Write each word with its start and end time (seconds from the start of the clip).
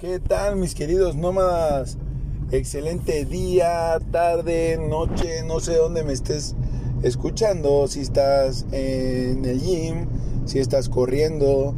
¿Qué 0.00 0.18
tal 0.18 0.56
mis 0.56 0.74
queridos 0.74 1.14
nómadas? 1.14 1.98
Excelente 2.52 3.26
día, 3.26 3.98
tarde, 4.10 4.78
noche, 4.78 5.42
no 5.46 5.60
sé 5.60 5.76
dónde 5.76 6.02
me 6.04 6.14
estés 6.14 6.54
escuchando, 7.02 7.86
si 7.86 8.00
estás 8.00 8.64
en 8.72 9.44
el 9.44 9.60
gym, 9.60 10.06
si 10.46 10.58
estás 10.58 10.88
corriendo, 10.88 11.74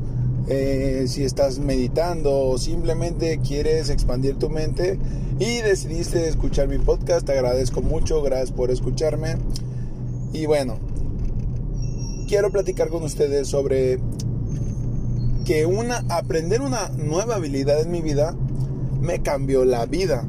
eh, 0.47 1.07
si 1.09 1.25
estás 1.25 1.59
meditando 1.59 2.33
o 2.33 2.59
simplemente 2.59 3.41
quieres 3.41 3.91
expandir 3.91 4.37
tu 4.37 4.49
mente 4.49 5.01
y 5.41 5.57
decidiste 5.59 6.29
escuchar 6.29 6.69
mi 6.69 6.79
podcast, 6.79 7.27
te 7.27 7.33
agradezco 7.33 7.83
mucho, 7.83 8.23
gracias 8.23 8.53
por 8.53 8.71
escucharme. 8.71 9.35
Y 10.33 10.47
bueno, 10.47 10.79
quiero 12.29 12.53
platicar 12.53 12.89
con 12.89 13.03
ustedes 13.03 13.49
sobre 13.49 13.99
que 15.45 15.67
una, 15.67 16.05
aprender 16.09 16.61
una 16.61 16.89
nueva 16.91 17.37
habilidad 17.37 17.81
en 17.81 17.91
mi 17.91 18.01
vida 18.01 18.35
me 19.01 19.21
cambió 19.23 19.65
la 19.65 19.87
vida. 19.87 20.27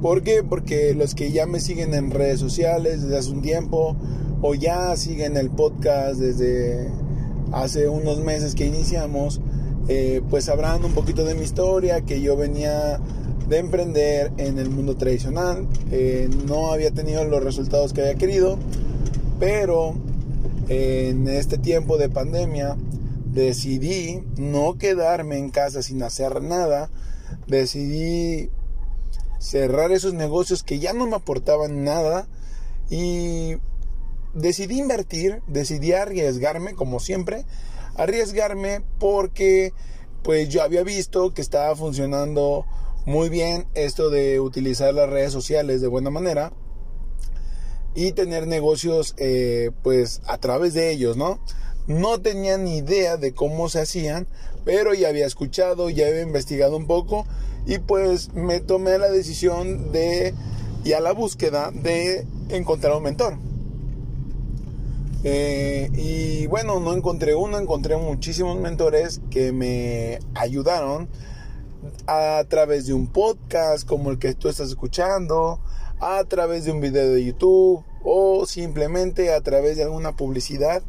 ¿Por 0.00 0.22
qué? 0.22 0.42
Porque 0.42 0.94
los 0.94 1.14
que 1.14 1.32
ya 1.32 1.46
me 1.46 1.60
siguen 1.60 1.94
en 1.94 2.10
redes 2.10 2.38
sociales 2.38 3.02
desde 3.02 3.16
hace 3.16 3.30
un 3.30 3.42
tiempo 3.42 3.96
o 4.42 4.54
ya 4.54 4.96
siguen 4.96 5.36
el 5.36 5.50
podcast 5.50 6.20
desde 6.20 6.90
hace 7.52 7.88
unos 7.88 8.20
meses 8.20 8.54
que 8.54 8.66
iniciamos, 8.66 9.40
eh, 9.88 10.20
pues 10.28 10.44
sabrán 10.44 10.84
un 10.84 10.92
poquito 10.92 11.24
de 11.24 11.34
mi 11.34 11.42
historia, 11.42 12.02
que 12.02 12.20
yo 12.20 12.36
venía 12.36 13.00
de 13.48 13.58
emprender 13.58 14.32
en 14.36 14.58
el 14.58 14.70
mundo 14.70 14.96
tradicional, 14.96 15.66
eh, 15.90 16.28
no 16.46 16.72
había 16.72 16.90
tenido 16.90 17.24
los 17.24 17.42
resultados 17.42 17.92
que 17.92 18.02
había 18.02 18.14
querido, 18.14 18.58
pero 19.38 19.94
en 20.68 21.28
este 21.28 21.58
tiempo 21.58 21.98
de 21.98 22.08
pandemia 22.08 22.76
decidí 23.34 24.22
no 24.36 24.78
quedarme 24.78 25.38
en 25.38 25.50
casa 25.50 25.82
sin 25.82 26.02
hacer 26.02 26.40
nada, 26.40 26.88
decidí 27.48 28.48
cerrar 29.38 29.90
esos 29.92 30.14
negocios 30.14 30.62
que 30.62 30.78
ya 30.78 30.92
no 30.92 31.06
me 31.06 31.16
aportaban 31.16 31.84
nada 31.84 32.28
y 32.88 33.56
decidí 34.34 34.78
invertir, 34.78 35.42
decidí 35.48 35.92
arriesgarme 35.92 36.74
como 36.74 37.00
siempre, 37.00 37.44
arriesgarme 37.96 38.82
porque 38.98 39.72
pues 40.22 40.48
yo 40.48 40.62
había 40.62 40.84
visto 40.84 41.34
que 41.34 41.42
estaba 41.42 41.74
funcionando 41.74 42.64
muy 43.04 43.28
bien 43.28 43.66
esto 43.74 44.10
de 44.10 44.40
utilizar 44.40 44.94
las 44.94 45.10
redes 45.10 45.32
sociales 45.32 45.80
de 45.80 45.88
buena 45.88 46.10
manera 46.10 46.52
y 47.96 48.12
tener 48.12 48.46
negocios 48.46 49.14
eh, 49.18 49.72
pues 49.82 50.22
a 50.26 50.38
través 50.38 50.72
de 50.72 50.90
ellos, 50.90 51.16
¿no? 51.16 51.40
No 51.86 52.20
tenía 52.20 52.56
ni 52.56 52.78
idea 52.78 53.16
de 53.16 53.34
cómo 53.34 53.68
se 53.68 53.80
hacían, 53.80 54.26
pero 54.64 54.94
ya 54.94 55.08
había 55.08 55.26
escuchado, 55.26 55.90
ya 55.90 56.06
había 56.06 56.22
investigado 56.22 56.76
un 56.76 56.86
poco 56.86 57.26
y 57.66 57.78
pues 57.78 58.32
me 58.34 58.60
tomé 58.60 58.98
la 58.98 59.10
decisión 59.10 59.92
de 59.92 60.34
y 60.84 60.92
a 60.92 61.00
la 61.00 61.12
búsqueda 61.12 61.70
de 61.70 62.26
encontrar 62.50 62.94
un 62.96 63.02
mentor. 63.02 63.38
Eh, 65.26 65.88
y 65.94 66.46
bueno, 66.48 66.80
no 66.80 66.92
encontré 66.92 67.34
uno, 67.34 67.58
encontré 67.58 67.96
muchísimos 67.96 68.58
mentores 68.58 69.22
que 69.30 69.52
me 69.52 70.18
ayudaron 70.34 71.08
a 72.06 72.44
través 72.48 72.86
de 72.86 72.92
un 72.92 73.06
podcast 73.06 73.88
como 73.88 74.10
el 74.10 74.18
que 74.18 74.34
tú 74.34 74.48
estás 74.48 74.68
escuchando, 74.68 75.60
a 76.00 76.22
través 76.24 76.66
de 76.66 76.72
un 76.72 76.80
video 76.80 77.12
de 77.12 77.24
YouTube 77.24 77.82
o 78.04 78.44
simplemente 78.44 79.32
a 79.32 79.40
través 79.40 79.78
de 79.78 79.84
alguna 79.84 80.14
publicidad 80.14 80.82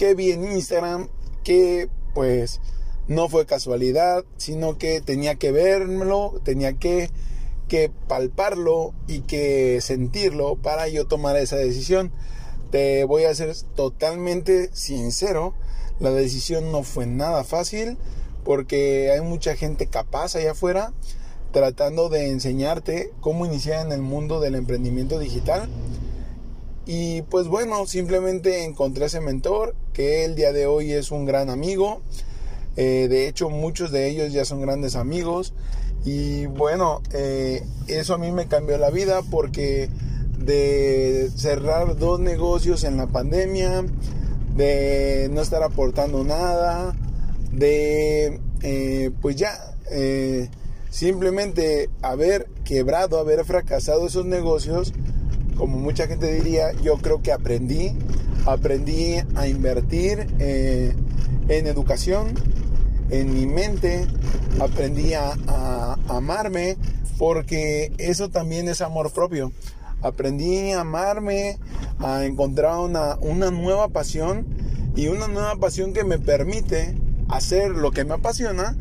que 0.00 0.14
vi 0.14 0.32
en 0.32 0.50
Instagram 0.50 1.08
que 1.44 1.90
pues 2.14 2.62
no 3.06 3.28
fue 3.28 3.44
casualidad, 3.44 4.24
sino 4.38 4.78
que 4.78 5.02
tenía 5.02 5.34
que 5.34 5.52
verlo, 5.52 6.40
tenía 6.42 6.72
que, 6.72 7.10
que 7.68 7.92
palparlo 8.08 8.94
y 9.06 9.20
que 9.20 9.78
sentirlo 9.82 10.56
para 10.56 10.88
yo 10.88 11.06
tomar 11.06 11.36
esa 11.36 11.56
decisión. 11.56 12.12
Te 12.70 13.04
voy 13.04 13.24
a 13.24 13.34
ser 13.34 13.54
totalmente 13.74 14.70
sincero, 14.72 15.52
la 15.98 16.10
decisión 16.12 16.72
no 16.72 16.82
fue 16.82 17.04
nada 17.04 17.44
fácil 17.44 17.98
porque 18.42 19.10
hay 19.10 19.20
mucha 19.20 19.54
gente 19.54 19.86
capaz 19.86 20.34
allá 20.34 20.52
afuera 20.52 20.94
tratando 21.52 22.08
de 22.08 22.30
enseñarte 22.30 23.12
cómo 23.20 23.44
iniciar 23.44 23.84
en 23.84 23.92
el 23.92 24.00
mundo 24.00 24.40
del 24.40 24.54
emprendimiento 24.54 25.18
digital 25.18 25.68
y 26.92 27.22
pues 27.22 27.46
bueno, 27.46 27.86
simplemente 27.86 28.64
encontré 28.64 29.04
ese 29.04 29.20
mentor 29.20 29.76
que 29.92 30.24
el 30.24 30.34
día 30.34 30.52
de 30.52 30.66
hoy 30.66 30.90
es 30.90 31.12
un 31.12 31.24
gran 31.24 31.48
amigo. 31.48 32.02
Eh, 32.76 33.06
de 33.08 33.28
hecho, 33.28 33.48
muchos 33.48 33.92
de 33.92 34.08
ellos 34.08 34.32
ya 34.32 34.44
son 34.44 34.60
grandes 34.60 34.96
amigos. 34.96 35.54
Y 36.04 36.46
bueno, 36.46 37.00
eh, 37.12 37.62
eso 37.86 38.14
a 38.14 38.18
mí 38.18 38.32
me 38.32 38.48
cambió 38.48 38.76
la 38.76 38.90
vida 38.90 39.22
porque 39.30 39.88
de 40.36 41.30
cerrar 41.36 41.96
dos 41.96 42.18
negocios 42.18 42.82
en 42.82 42.96
la 42.96 43.06
pandemia, 43.06 43.84
de 44.56 45.28
no 45.30 45.42
estar 45.42 45.62
aportando 45.62 46.24
nada, 46.24 46.96
de 47.52 48.40
eh, 48.62 49.12
pues 49.22 49.36
ya 49.36 49.56
simplemente 50.90 51.88
haber 52.02 52.48
quebrado, 52.64 53.20
haber 53.20 53.44
fracasado 53.44 54.08
esos 54.08 54.26
negocios, 54.26 54.92
como 55.60 55.78
mucha 55.78 56.06
gente 56.06 56.32
diría, 56.32 56.72
yo 56.82 56.96
creo 56.96 57.20
que 57.20 57.32
aprendí, 57.32 57.92
aprendí 58.46 59.16
a 59.34 59.46
invertir 59.46 60.26
eh, 60.38 60.94
en 61.48 61.66
educación, 61.66 62.28
en 63.10 63.34
mi 63.34 63.44
mente, 63.44 64.06
aprendí 64.58 65.12
a, 65.12 65.34
amarme, 66.08 66.78
porque 67.18 67.92
eso 67.98 68.30
también 68.30 68.68
es 68.68 68.80
amor 68.80 69.12
propio. 69.12 69.52
Aprendí 70.00 70.72
a 70.72 70.80
amarme, 70.80 71.58
a 71.98 72.24
encontrar 72.24 72.78
una, 72.78 73.16
una 73.20 73.50
nueva 73.50 73.88
pasión 73.88 74.46
y 74.96 75.08
una 75.08 75.28
nueva 75.28 75.56
pasión 75.56 75.92
que 75.92 76.04
me 76.04 76.18
permite 76.18 76.96
hacer 77.28 77.72
lo 77.72 77.90
que 77.90 78.06
me 78.06 78.14
apasiona, 78.14 78.78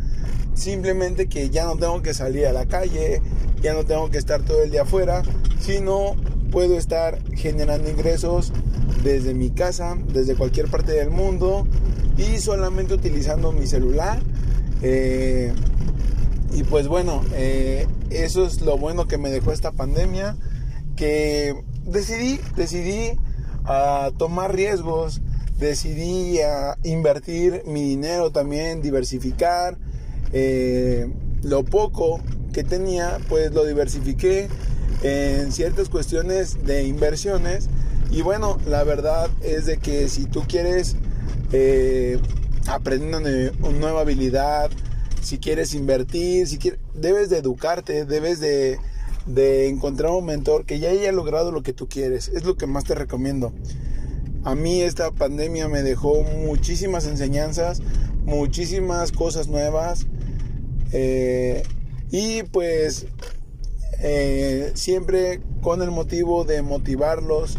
simplemente 0.54 1.28
que 1.28 1.50
ya 1.50 1.66
no 1.66 1.76
tengo 1.76 2.02
que 2.02 2.14
salir 2.14 2.48
a 2.48 2.54
la 2.54 2.68
calle, 2.68 3.22
ya 3.62 3.74
no 3.74 3.84
tengo 3.84 4.10
que 4.10 4.18
estar 4.18 4.44
todo 4.44 4.64
el 4.64 4.72
día 4.72 4.84
afuera, 4.84 5.24
sino 5.60 6.16
puedo 6.52 6.78
estar 6.78 7.20
generando 7.36 7.90
ingresos 7.90 8.52
desde 9.04 9.34
mi 9.34 9.50
casa, 9.50 9.98
desde 10.12 10.36
cualquier 10.36 10.68
parte 10.70 10.92
del 10.92 11.10
mundo 11.10 11.68
y 12.18 12.40
solamente 12.40 12.94
utilizando 12.94 13.52
mi 13.52 13.68
celular. 13.68 14.20
Eh, 14.82 15.54
y 16.54 16.64
pues 16.64 16.88
bueno, 16.88 17.22
eh, 17.34 17.88
eso 18.10 18.46
es 18.46 18.62
lo 18.62 18.78
bueno 18.78 19.08
que 19.08 19.18
me 19.18 19.30
dejó 19.30 19.52
esta 19.52 19.72
pandemia, 19.72 20.36
que 20.96 21.56
decidí, 21.86 22.40
decidí 22.56 23.12
a 23.66 24.12
tomar 24.18 24.56
riesgos, 24.56 25.22
decidí 25.60 26.40
a 26.42 26.78
invertir 26.84 27.64
mi 27.66 27.84
dinero 27.84 28.32
también, 28.32 28.82
diversificar. 28.82 29.78
Eh, 30.34 31.08
lo 31.44 31.64
poco 31.64 32.20
que 32.52 32.64
tenía, 32.64 33.20
pues 33.30 33.54
lo 33.54 33.64
diversifiqué 33.66 34.48
en 35.04 35.52
ciertas 35.52 35.90
cuestiones 35.90 36.66
de 36.66 36.84
inversiones. 36.84 37.70
Y 38.12 38.22
bueno, 38.22 38.58
la 38.66 38.84
verdad 38.84 39.30
es 39.42 39.66
de 39.66 39.78
que 39.78 40.10
si 40.10 40.26
tú 40.26 40.44
quieres 40.48 40.96
eh, 41.52 42.20
aprender 42.68 43.54
una, 43.62 43.72
nueva 43.72 44.02
habilidad, 44.02 44.72
si 45.22 45.38
quieres 45.38 45.74
invertir, 45.74 46.48
si 46.48 46.58
quieres, 46.58 46.80
debes 46.94 47.30
de 47.30 47.38
educarte, 47.38 48.06
debes 48.06 48.40
de, 48.40 48.80
de 49.26 49.68
encontrar 49.68 50.12
un 50.12 50.26
mentor 50.26 50.66
que 50.66 50.80
ya 50.80 50.90
haya 50.90 51.12
logrado 51.12 51.52
lo 51.52 51.62
que 51.62 51.74
tú 51.74 51.88
quieres. 51.88 52.30
Es 52.30 52.46
lo 52.46 52.56
que 52.56 52.68
más 52.68 52.84
te 52.84 52.96
recomiendo. 52.96 53.54
A 54.44 54.56
mí 54.56 54.82
esta 54.82 55.12
pandemia 55.12 55.68
me 55.68 55.84
dejó 55.84 56.24
muchísimas 56.24 57.06
enseñanzas, 57.06 57.82
muchísimas 58.26 59.12
cosas 59.12 59.48
nuevas. 59.48 60.08
Eh, 60.92 61.62
y 62.10 62.44
pues 62.44 63.06
eh, 64.02 64.72
siempre 64.76 65.42
con 65.62 65.82
el 65.82 65.92
motivo 65.92 66.46
de 66.46 66.62
motivarlos 66.62 67.58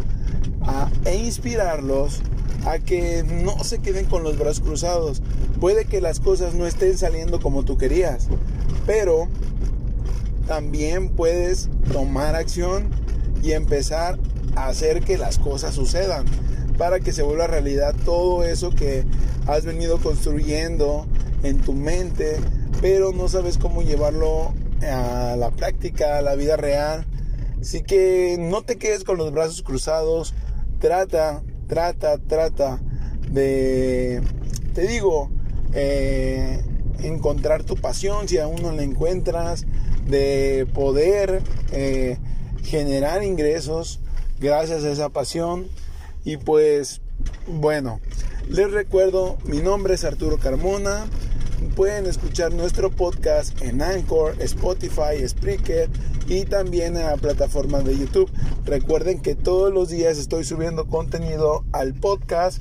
e 1.04 1.16
inspirarlos 1.16 2.22
a 2.66 2.78
que 2.78 3.24
no 3.24 3.62
se 3.64 3.78
queden 3.78 4.06
con 4.06 4.22
los 4.22 4.38
brazos 4.38 4.60
cruzados. 4.60 5.22
Puede 5.60 5.84
que 5.84 6.00
las 6.00 6.20
cosas 6.20 6.54
no 6.54 6.66
estén 6.66 6.96
saliendo 6.96 7.40
como 7.40 7.64
tú 7.64 7.76
querías, 7.76 8.28
pero 8.86 9.28
también 10.46 11.10
puedes 11.10 11.68
tomar 11.92 12.34
acción 12.34 12.90
y 13.42 13.52
empezar 13.52 14.18
a 14.56 14.68
hacer 14.68 15.00
que 15.02 15.16
las 15.16 15.38
cosas 15.38 15.74
sucedan 15.74 16.24
para 16.76 17.00
que 17.00 17.12
se 17.12 17.22
vuelva 17.22 17.46
realidad 17.46 17.94
todo 18.04 18.42
eso 18.42 18.70
que 18.70 19.04
has 19.46 19.64
venido 19.64 19.98
construyendo 19.98 21.06
en 21.42 21.58
tu 21.58 21.72
mente, 21.72 22.38
pero 22.80 23.12
no 23.12 23.28
sabes 23.28 23.58
cómo 23.58 23.82
llevarlo 23.82 24.52
a 24.82 25.36
la 25.36 25.50
práctica, 25.50 26.18
a 26.18 26.22
la 26.22 26.34
vida 26.34 26.56
real. 26.56 27.06
Así 27.60 27.82
que 27.82 28.36
no 28.38 28.62
te 28.62 28.76
quedes 28.76 29.04
con 29.04 29.18
los 29.18 29.32
brazos 29.32 29.62
cruzados. 29.62 30.34
Trata, 30.78 31.42
trata, 31.66 32.18
trata 32.18 32.80
de, 33.30 34.22
te 34.74 34.86
digo, 34.86 35.30
eh, 35.72 36.62
encontrar 37.02 37.64
tu 37.64 37.76
pasión 37.76 38.28
si 38.28 38.38
aún 38.38 38.62
no 38.62 38.72
la 38.72 38.82
encuentras, 38.82 39.66
de 40.06 40.66
poder 40.72 41.42
eh, 41.72 42.18
generar 42.64 43.22
ingresos 43.22 44.00
gracias 44.40 44.84
a 44.84 44.90
esa 44.90 45.08
pasión. 45.10 45.68
Y 46.24 46.36
pues 46.38 47.00
bueno, 47.46 48.00
les 48.48 48.70
recuerdo, 48.70 49.38
mi 49.44 49.58
nombre 49.58 49.94
es 49.94 50.04
Arturo 50.04 50.38
Carmona. 50.38 51.06
Pueden 51.80 52.04
escuchar 52.04 52.52
nuestro 52.52 52.90
podcast 52.90 53.58
en 53.62 53.80
Anchor, 53.80 54.34
Spotify, 54.40 55.26
Spreaker 55.26 55.88
y 56.28 56.44
también 56.44 56.94
en 56.94 57.06
la 57.06 57.16
plataforma 57.16 57.80
de 57.80 57.96
YouTube. 57.96 58.30
Recuerden 58.66 59.22
que 59.22 59.34
todos 59.34 59.72
los 59.72 59.88
días 59.88 60.18
estoy 60.18 60.44
subiendo 60.44 60.88
contenido 60.88 61.64
al 61.72 61.94
podcast 61.94 62.60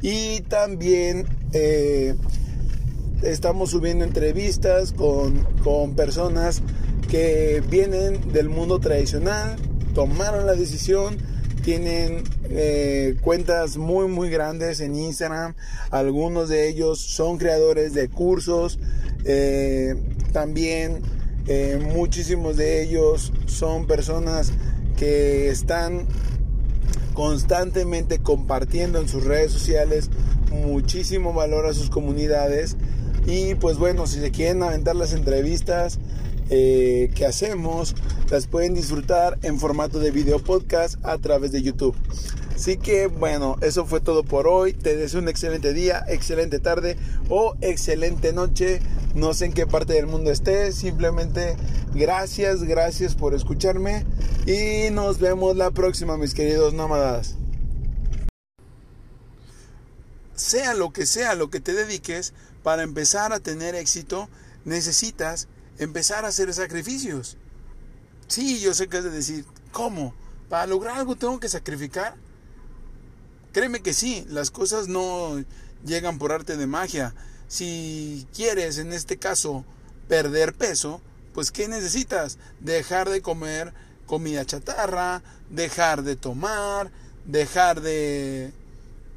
y 0.00 0.40
también 0.40 1.26
eh, 1.52 2.14
estamos 3.22 3.72
subiendo 3.72 4.06
entrevistas 4.06 4.92
con, 4.92 5.44
con 5.62 5.94
personas 5.94 6.62
que 7.10 7.62
vienen 7.68 8.32
del 8.32 8.48
mundo 8.48 8.78
tradicional, 8.78 9.56
tomaron 9.94 10.46
la 10.46 10.54
decisión 10.54 11.18
tienen 11.66 12.22
eh, 12.48 13.16
cuentas 13.22 13.76
muy 13.76 14.06
muy 14.06 14.30
grandes 14.30 14.78
en 14.78 14.94
Instagram. 14.94 15.56
Algunos 15.90 16.48
de 16.48 16.68
ellos 16.68 17.00
son 17.00 17.38
creadores 17.38 17.92
de 17.92 18.08
cursos. 18.08 18.78
Eh, 19.24 19.96
también 20.32 21.02
eh, 21.48 21.80
muchísimos 21.92 22.56
de 22.56 22.84
ellos 22.84 23.32
son 23.46 23.88
personas 23.88 24.52
que 24.96 25.48
están 25.48 26.06
constantemente 27.14 28.20
compartiendo 28.20 29.00
en 29.00 29.08
sus 29.08 29.24
redes 29.24 29.50
sociales 29.50 30.08
muchísimo 30.52 31.32
valor 31.32 31.66
a 31.66 31.74
sus 31.74 31.90
comunidades. 31.90 32.76
Y 33.26 33.56
pues 33.56 33.76
bueno, 33.76 34.06
si 34.06 34.20
se 34.20 34.30
quieren 34.30 34.62
aventar 34.62 34.94
las 34.94 35.12
entrevistas, 35.12 35.98
eh, 36.50 37.10
que 37.14 37.26
hacemos 37.26 37.94
las 38.30 38.46
pueden 38.46 38.74
disfrutar 38.74 39.38
en 39.42 39.58
formato 39.58 39.98
de 39.98 40.10
video 40.10 40.38
podcast 40.38 40.96
a 41.04 41.18
través 41.18 41.52
de 41.52 41.62
YouTube. 41.62 41.96
Así 42.54 42.78
que 42.78 43.06
bueno, 43.06 43.56
eso 43.60 43.84
fue 43.84 44.00
todo 44.00 44.24
por 44.24 44.48
hoy. 44.48 44.72
Te 44.72 44.96
deseo 44.96 45.20
un 45.20 45.28
excelente 45.28 45.74
día, 45.74 46.04
excelente 46.08 46.58
tarde 46.58 46.96
o 47.28 47.54
excelente 47.60 48.32
noche. 48.32 48.80
No 49.14 49.34
sé 49.34 49.46
en 49.46 49.52
qué 49.52 49.66
parte 49.66 49.92
del 49.92 50.06
mundo 50.06 50.30
estés. 50.30 50.76
Simplemente 50.76 51.56
gracias, 51.94 52.62
gracias 52.62 53.14
por 53.14 53.34
escucharme. 53.34 54.06
Y 54.46 54.90
nos 54.90 55.18
vemos 55.18 55.56
la 55.56 55.70
próxima, 55.70 56.16
mis 56.16 56.32
queridos 56.32 56.72
nómadas. 56.72 57.36
Sea 60.34 60.74
lo 60.74 60.92
que 60.92 61.06
sea 61.06 61.34
lo 61.34 61.50
que 61.50 61.60
te 61.60 61.72
dediques, 61.72 62.32
para 62.62 62.82
empezar 62.82 63.32
a 63.32 63.40
tener 63.40 63.74
éxito, 63.74 64.28
necesitas 64.64 65.48
empezar 65.78 66.24
a 66.24 66.28
hacer 66.28 66.52
sacrificios. 66.54 67.36
Sí, 68.28 68.60
yo 68.60 68.74
sé 68.74 68.88
que 68.88 68.98
es 68.98 69.04
de 69.04 69.10
decir, 69.10 69.44
¿cómo? 69.72 70.14
¿Para 70.48 70.66
lograr 70.66 70.98
algo 70.98 71.16
tengo 71.16 71.40
que 71.40 71.48
sacrificar? 71.48 72.14
Créeme 73.52 73.80
que 73.80 73.94
sí, 73.94 74.26
las 74.28 74.50
cosas 74.50 74.88
no 74.88 75.42
llegan 75.84 76.18
por 76.18 76.32
arte 76.32 76.56
de 76.56 76.66
magia. 76.66 77.14
Si 77.48 78.26
quieres, 78.34 78.78
en 78.78 78.92
este 78.92 79.16
caso, 79.16 79.64
perder 80.08 80.54
peso, 80.54 81.00
pues 81.32 81.50
¿qué 81.50 81.68
necesitas? 81.68 82.38
Dejar 82.60 83.08
de 83.08 83.22
comer 83.22 83.72
comida 84.06 84.44
chatarra, 84.44 85.22
dejar 85.50 86.02
de 86.02 86.16
tomar, 86.16 86.90
dejar 87.24 87.80
de 87.80 88.52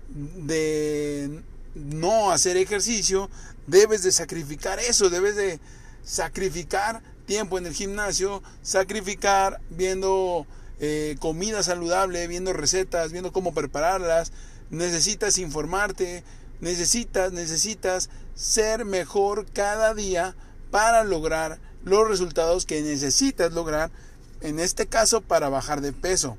de 0.10 1.44
no 1.76 2.32
hacer 2.32 2.58
ejercicio, 2.58 3.30
debes 3.68 4.04
de 4.04 4.12
sacrificar 4.12 4.80
eso, 4.80 5.10
debes 5.10 5.36
de 5.36 5.60
sacrificar 6.04 7.02
tiempo 7.26 7.58
en 7.58 7.68
el 7.68 7.74
gimnasio, 7.74 8.42
sacrificar 8.62 9.62
viendo 9.70 10.48
eh, 10.80 11.16
comida 11.20 11.62
saludable, 11.62 12.28
viendo 12.28 12.54
recetas, 12.54 13.12
viendo 13.12 13.32
cómo 13.32 13.54
prepararlas. 13.54 14.32
Necesitas 14.70 15.38
informarte, 15.38 16.24
necesitas, 16.62 17.32
necesitas 17.32 18.10
ser 18.34 18.86
mejor 18.86 19.46
cada 19.52 19.94
día 19.94 20.36
para 20.72 21.04
lograr 21.04 21.60
los 21.84 22.08
resultados 22.08 22.66
que 22.66 22.82
necesitas 22.82 23.54
lograr, 23.54 23.92
en 24.42 24.60
este 24.60 24.88
caso 24.88 25.22
para 25.22 25.50
bajar 25.50 25.82
de 25.82 25.94
peso. 25.94 26.38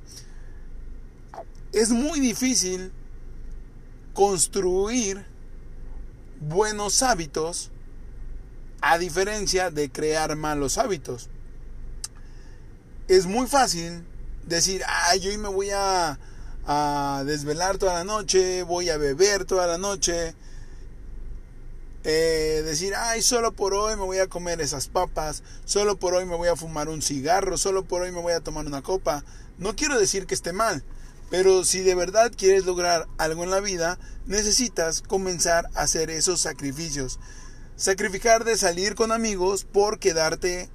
Es 1.73 1.91
muy 1.91 2.21
difícil 2.21 2.93
construir 4.13 5.25
buenos 6.41 7.03
hábitos 7.03 7.71
a 8.81 8.99
diferencia 8.99 9.71
de 9.71 9.91
crear 9.91 10.37
malos 10.37 10.79
hábitos. 10.79 11.29
Es 13.09 13.27
muy 13.27 13.47
fácil 13.47 14.05
decir, 14.47 14.83
ay, 14.87 15.21
yo 15.21 15.31
hoy 15.31 15.39
me 15.39 15.49
voy 15.49 15.71
a, 15.71 16.19
desvelar 17.25 17.79
toda 17.79 17.95
la 17.95 18.05
noche, 18.05 18.63
voy 18.63 18.91
a 18.91 18.97
beber 18.97 19.45
toda 19.45 19.67
la 19.67 19.79
noche. 19.79 20.35
Eh, 22.05 22.63
decir, 22.65 22.95
ay, 22.97 23.23
solo 23.23 23.53
por 23.53 23.75
hoy 23.75 23.97
me 23.97 24.05
voy 24.05 24.19
a 24.19 24.29
comer 24.29 24.61
esas 24.61 24.87
papas, 24.87 25.43
solo 25.65 25.99
por 25.99 26.15
hoy 26.15 26.25
me 26.25 26.37
voy 26.37 26.49
a 26.49 26.57
fumar 26.57 26.89
un 26.89 27.03
cigarro, 27.03 27.59
solo 27.59 27.85
por 27.85 28.03
hoy 28.03 28.13
me 28.13 28.21
voy 28.21 28.33
a 28.33 28.41
tomar 28.41 28.67
una 28.67 28.83
copa. 28.83 29.25
No 29.59 29.75
quiero 29.75 29.99
decir 29.99 30.27
que 30.27 30.35
esté 30.35 30.53
mal, 30.53 30.85
pero 31.29 31.65
si 31.65 31.81
de 31.81 31.95
verdad 31.95 32.33
quieres 32.35 32.65
lograr 32.65 33.07
algo 33.19 33.45
en 33.45 33.51
la 33.51 33.61
vida, 33.61 33.99
necesitas 34.27 35.03
comenzar 35.03 35.69
a 35.75 35.83
hacer 35.83 36.09
esos 36.11 36.41
sacrificios 36.41 37.19
sacrificar 37.81 38.45
de 38.45 38.59
salir 38.59 38.95
con 38.95 39.11
amigos 39.11 39.65
por 39.65 39.99
quedarte 39.99 40.69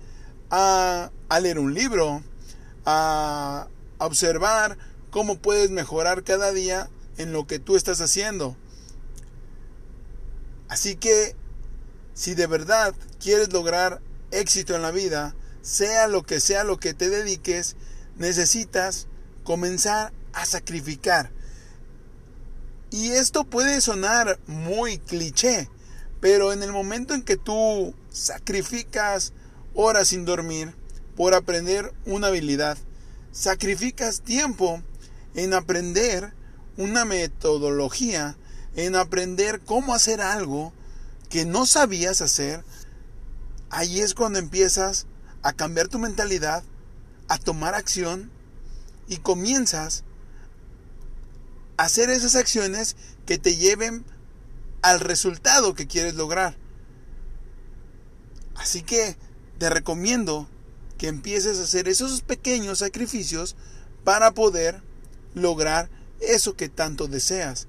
a, 0.50 1.12
leer 1.40 1.60
un 1.60 1.75
libro, 1.75 2.24
a, 2.84 3.68
a 4.00 4.06
observar 4.07 4.75
cómo 5.12 5.38
puedes 5.38 5.69
mejorar 5.69 6.24
cada 6.24 6.52
día 6.52 6.90
en 7.18 7.31
lo 7.31 7.46
que 7.46 7.60
tú 7.60 7.75
estás 7.75 8.02
haciendo. 8.02 8.57
Así 10.68 10.96
que 10.96 11.36
si 12.16 12.34
de 12.34 12.48
verdad 12.48 12.96
quieres 13.19 13.54
lograr 13.54 14.02
éxito 14.31 14.75
en 14.75 14.81
la 14.81 14.90
vida, 14.90 15.36
sea 15.62 16.07
lo 16.07 16.24
que 16.24 16.40
sea 16.40 16.63
lo 16.63 16.80
que 16.80 16.96
te 16.96 17.12
dediques, 17.12 17.75
necesitas 18.18 19.06
comenzar 19.44 20.12
a 20.34 20.44
sacrificar. 20.48 21.31
Y 22.90 23.12
esto 23.12 23.44
puede 23.44 23.80
sonar 23.81 24.40
muy 24.48 24.98
cliché, 24.98 25.69
pero 26.25 26.51
en 26.51 26.63
el 26.63 26.72
momento 26.72 27.13
en 27.13 27.22
que 27.22 27.38
tú 27.38 27.94
sacrificas 28.10 29.31
horas 29.75 30.07
sin 30.07 30.25
dormir 30.25 30.74
por 31.16 31.35
aprender 31.35 31.94
una 32.07 32.30
habilidad, 32.30 32.80
sacrificas 33.31 34.21
tiempo 34.21 34.81
en 35.35 35.54
aprender 35.54 36.33
una 36.78 37.06
metodología, 37.06 38.38
en 38.76 38.95
aprender 38.95 39.61
cómo 39.68 39.94
hacer 39.94 40.19
algo 40.19 40.73
que 41.30 41.45
no 41.45 41.68
sabías 41.68 42.21
hacer, 42.21 42.64
ahí 43.69 44.00
es 44.00 44.16
cuando 44.16 44.40
empiezas 44.40 45.06
a 45.44 45.54
cambiar 45.54 45.90
tu 45.90 46.00
mentalidad, 46.00 46.64
a 47.28 47.38
tomar 47.38 47.76
acción 47.76 48.31
y 49.07 49.18
comienzas 49.18 50.04
a 51.78 51.83
hacer 51.83 52.09
esas 52.09 52.35
acciones 52.35 52.95
que 53.28 53.38
te 53.38 53.57
lleven 53.57 54.04
al 54.85 54.99
resultado 54.99 55.73
que 55.73 55.87
quieres 55.87 56.13
lograr. 56.13 56.56
Así 58.54 58.83
que 58.83 59.18
te 59.57 59.71
recomiendo 59.71 60.47
que 60.99 61.07
empieces 61.07 61.57
a 61.57 61.63
hacer 61.63 61.87
esos 61.87 62.21
pequeños 62.21 62.80
sacrificios 62.80 63.56
para 64.04 64.31
poder 64.35 64.83
lograr 65.33 65.89
eso 66.19 66.56
que 66.56 66.69
tanto 66.69 67.07
deseas. 67.07 67.68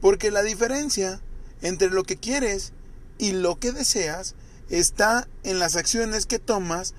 Porque 0.00 0.32
la 0.32 0.42
diferencia 0.42 1.20
entre 1.62 1.88
lo 1.88 2.02
que 2.02 2.16
quieres 2.16 2.72
y 3.16 3.30
lo 3.30 3.60
que 3.60 3.70
deseas 3.70 4.34
está 4.68 5.28
en 5.44 5.60
las 5.60 5.76
acciones 5.76 6.26
que 6.26 6.40
tomas 6.40 6.94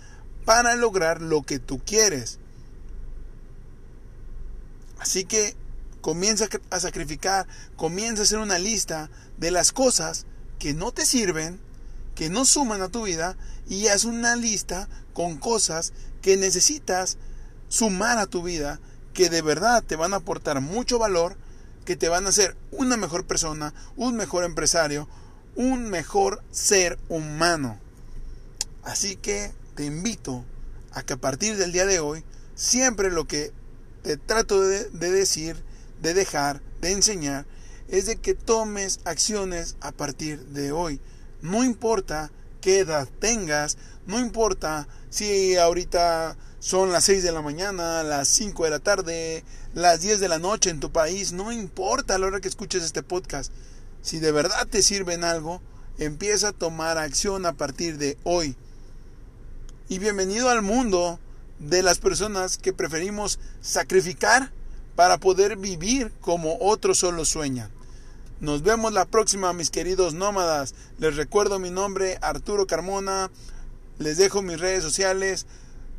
para 0.45 0.77
lograr 0.77 1.21
lo 1.21 1.43
que 1.43 1.59
tú 1.59 1.81
quieres. 1.85 2.39
Así 4.97 5.25
que 5.25 5.57
comienza 6.01 6.47
a 6.69 6.79
sacrificar, 6.79 7.47
comienza 7.75 8.21
a 8.21 8.25
hacer 8.25 8.39
una 8.39 8.59
lista 8.59 9.09
de 9.37 9.51
las 9.51 9.71
cosas 9.71 10.25
que 10.59 10.73
no 10.73 10.91
te 10.91 11.05
sirven, 11.05 11.59
que 12.15 12.29
no 12.29 12.45
suman 12.45 12.81
a 12.81 12.89
tu 12.89 13.03
vida, 13.03 13.37
y 13.69 13.87
haz 13.87 14.05
una 14.05 14.35
lista 14.35 14.87
con 15.13 15.37
cosas 15.37 15.93
que 16.21 16.37
necesitas 16.37 17.17
sumar 17.69 18.17
a 18.17 18.27
tu 18.27 18.43
vida, 18.43 18.79
que 19.13 19.29
de 19.29 19.41
verdad 19.41 19.83
te 19.83 19.95
van 19.95 20.13
a 20.13 20.17
aportar 20.17 20.61
mucho 20.61 20.99
valor, 20.99 21.37
que 21.85 21.95
te 21.95 22.09
van 22.09 22.25
a 22.25 22.29
hacer 22.29 22.57
una 22.71 22.97
mejor 22.97 23.25
persona, 23.25 23.73
un 23.95 24.15
mejor 24.15 24.43
empresario, 24.43 25.07
un 25.55 25.89
mejor 25.89 26.43
ser 26.51 26.99
humano. 27.09 27.79
Así 28.83 29.15
que 29.15 29.53
te 29.75 29.85
invito 29.85 30.45
a 30.91 31.03
que 31.03 31.13
a 31.13 31.17
partir 31.17 31.57
del 31.57 31.71
día 31.71 31.85
de 31.85 31.99
hoy, 31.99 32.23
siempre 32.55 33.11
lo 33.11 33.27
que 33.27 33.51
te 34.03 34.17
trato 34.17 34.61
de, 34.61 34.89
de 34.89 35.11
decir, 35.11 35.63
de 36.01 36.13
dejar, 36.13 36.61
de 36.81 36.91
enseñar, 36.91 37.45
es 37.87 38.05
de 38.05 38.17
que 38.17 38.33
tomes 38.33 38.99
acciones 39.05 39.77
a 39.81 39.91
partir 39.91 40.39
de 40.47 40.71
hoy. 40.71 40.99
No 41.41 41.63
importa 41.63 42.31
qué 42.61 42.79
edad 42.79 43.07
tengas, 43.19 43.77
no 44.05 44.19
importa 44.19 44.87
si 45.09 45.55
ahorita 45.57 46.37
son 46.59 46.91
las 46.91 47.05
6 47.05 47.23
de 47.23 47.31
la 47.31 47.41
mañana, 47.41 48.03
las 48.03 48.27
5 48.27 48.63
de 48.63 48.69
la 48.69 48.79
tarde, 48.79 49.43
las 49.73 50.01
10 50.01 50.19
de 50.19 50.27
la 50.27 50.39
noche 50.39 50.69
en 50.69 50.79
tu 50.79 50.91
país, 50.91 51.31
no 51.31 51.51
importa 51.51 52.15
a 52.15 52.17
la 52.17 52.27
hora 52.27 52.41
que 52.41 52.47
escuches 52.47 52.83
este 52.83 53.03
podcast. 53.03 53.51
Si 54.01 54.19
de 54.19 54.31
verdad 54.31 54.67
te 54.67 54.81
sirve 54.81 55.13
en 55.13 55.23
algo, 55.23 55.61
empieza 55.97 56.49
a 56.49 56.53
tomar 56.53 56.97
acción 56.97 57.45
a 57.45 57.53
partir 57.53 57.97
de 57.97 58.17
hoy. 58.23 58.55
Y 59.89 59.99
bienvenido 59.99 60.49
al 60.49 60.61
mundo 60.61 61.19
de 61.59 61.81
las 61.83 61.99
personas 61.99 62.57
que 62.57 62.73
preferimos 62.73 63.39
sacrificar 63.61 64.51
para 64.97 65.19
poder 65.19 65.57
vivir 65.57 66.11
como 66.21 66.57
otros 66.59 66.97
solo 66.97 67.23
sueñan. 67.23 67.69
Nos 68.39 68.63
vemos 68.63 68.93
la 68.93 69.05
próxima, 69.05 69.53
mis 69.53 69.69
queridos 69.69 70.15
nómadas. 70.15 70.73
Les 70.97 71.15
recuerdo 71.15 71.59
mi 71.59 71.69
nombre, 71.69 72.17
Arturo 72.19 72.65
Carmona. 72.65 73.29
Les 73.99 74.17
dejo 74.17 74.41
mis 74.41 74.59
redes 74.59 74.83
sociales. 74.83 75.45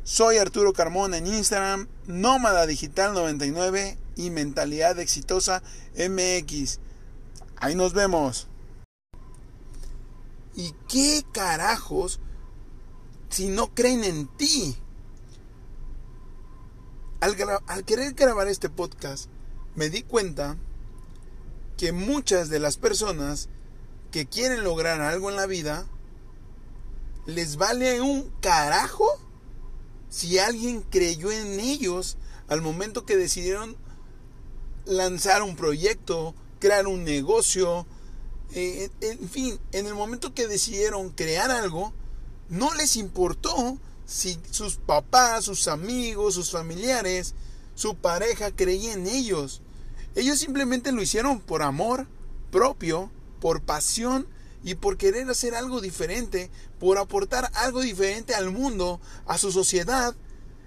Soy 0.03 0.37
Arturo 0.37 0.73
Carmona 0.73 1.15
en 1.15 1.27
Instagram, 1.27 1.87
Nómada 2.07 2.65
Digital 2.65 3.13
99 3.13 3.97
y 4.17 4.31
Mentalidad 4.31 4.99
Exitosa 4.99 5.63
MX. 5.95 6.79
Ahí 7.55 7.75
nos 7.75 7.93
vemos. 7.93 8.49
¿Y 10.55 10.73
qué 10.89 11.23
carajos 11.31 12.19
si 13.29 13.47
no 13.47 13.73
creen 13.73 14.03
en 14.03 14.27
ti? 14.27 14.75
Al, 17.19 17.35
al, 17.67 17.83
querer 17.83 18.13
grabar 18.13 18.47
este 18.47 18.69
podcast, 18.69 19.29
me 19.75 19.89
di 19.89 20.03
cuenta 20.03 20.57
que 21.77 21.91
muchas 21.91 22.49
de 22.49 22.59
las 22.59 22.77
personas 22.77 23.49
que 24.11 24.25
quieren 24.25 24.63
lograr 24.63 25.01
algo 25.01 25.29
en 25.29 25.35
la 25.35 25.45
vida, 25.45 25.85
les 27.25 27.57
vale 27.57 28.01
un 28.01 28.29
carajo 28.41 29.05
si 30.09 30.39
alguien 30.39 30.81
creyó 30.81 31.31
en 31.31 31.59
ellos 31.59 32.17
al 32.47 32.61
momento 32.61 33.05
que 33.05 33.17
decidieron 33.17 33.77
lanzar 34.85 35.43
un 35.43 35.55
proyecto, 35.55 36.33
crear 36.59 36.87
un 36.87 37.03
negocio, 37.03 37.85
eh, 38.53 38.89
en 39.01 39.29
fin, 39.29 39.59
en 39.71 39.85
el 39.85 39.93
momento 39.93 40.33
que 40.33 40.47
decidieron 40.47 41.09
crear 41.11 41.51
algo, 41.51 41.93
no 42.49 42.73
les 42.73 42.95
importó 42.95 43.77
si 44.09 44.39
sus 44.49 44.77
papás, 44.77 45.45
sus 45.45 45.67
amigos, 45.67 46.33
sus 46.33 46.49
familiares, 46.49 47.35
su 47.75 47.95
pareja 47.95 48.49
creían 48.49 49.05
en 49.05 49.15
ellos. 49.15 49.61
Ellos 50.15 50.39
simplemente 50.39 50.91
lo 50.91 51.03
hicieron 51.03 51.39
por 51.39 51.61
amor 51.61 52.07
propio, 52.49 53.11
por 53.39 53.61
pasión 53.61 54.27
y 54.63 54.73
por 54.75 54.97
querer 54.97 55.29
hacer 55.29 55.53
algo 55.53 55.79
diferente, 55.79 56.49
por 56.79 56.97
aportar 56.97 57.51
algo 57.53 57.81
diferente 57.81 58.33
al 58.33 58.49
mundo, 58.49 58.99
a 59.27 59.37
su 59.37 59.51
sociedad 59.51 60.15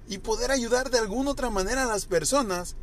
y 0.09 0.19
poder 0.19 0.53
ayudar 0.53 0.91
de 0.91 1.01
alguna 1.01 1.33
otra 1.33 1.51
manera 1.51 1.83
a 1.83 1.87
las 1.87 2.07
personas. 2.07 2.77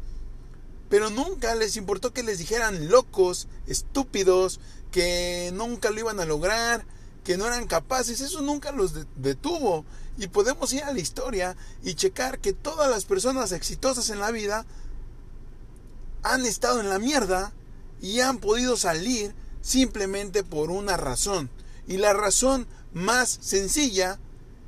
Pero 0.89 1.09
nunca 1.09 1.55
les 1.55 1.77
importó 1.77 2.11
que 2.11 2.21
les 2.21 2.37
dijeran 2.37 2.89
locos, 2.89 3.47
estúpidos, 3.65 4.59
que 4.91 5.51
nunca 5.53 5.89
lo 5.89 6.01
iban 6.01 6.19
a 6.19 6.25
lograr, 6.25 6.85
que 7.29 7.37
no 7.37 7.45
eran 7.45 7.67
capaces. 7.67 8.21
Eso 8.21 8.41
nunca 8.41 8.71
los 8.71 9.05
detuvo. 9.15 9.85
Y 10.17 10.29
podemos 10.29 10.73
ir 10.73 10.83
a 10.83 10.91
la 10.91 10.99
historia 10.99 11.55
y 11.83 11.93
checar 11.93 12.39
que 12.39 12.53
todas 12.53 12.89
las 12.89 13.05
personas 13.05 13.51
exitosas 13.51 14.09
en 14.09 14.19
la 14.19 14.31
vida 14.31 14.65
han 16.23 16.43
estado 16.47 16.79
en 16.79 16.89
la 16.89 16.97
mierda 16.97 17.53
y 18.01 18.21
han 18.21 18.39
podido 18.39 18.77
salir 18.77 19.35
simplemente 19.61 20.43
por 20.43 20.71
una 20.71 20.97
razón. 20.97 21.51
Y 21.87 21.97
la 21.97 22.13
razón 22.13 22.65
más 22.93 23.29
sencilla 23.29 24.17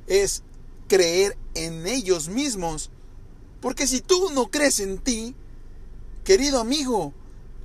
es 0.06 0.44
creer 0.86 1.36
en 1.54 1.88
ellos 1.88 2.28
mismos. 2.28 2.90
Porque 3.60 3.88
si 3.88 4.02
tú 4.02 4.30
no 4.34 4.52
crees 4.52 4.78
en 4.78 4.98
ti, 4.98 5.34
querido 6.22 6.60
amigo 6.60 7.12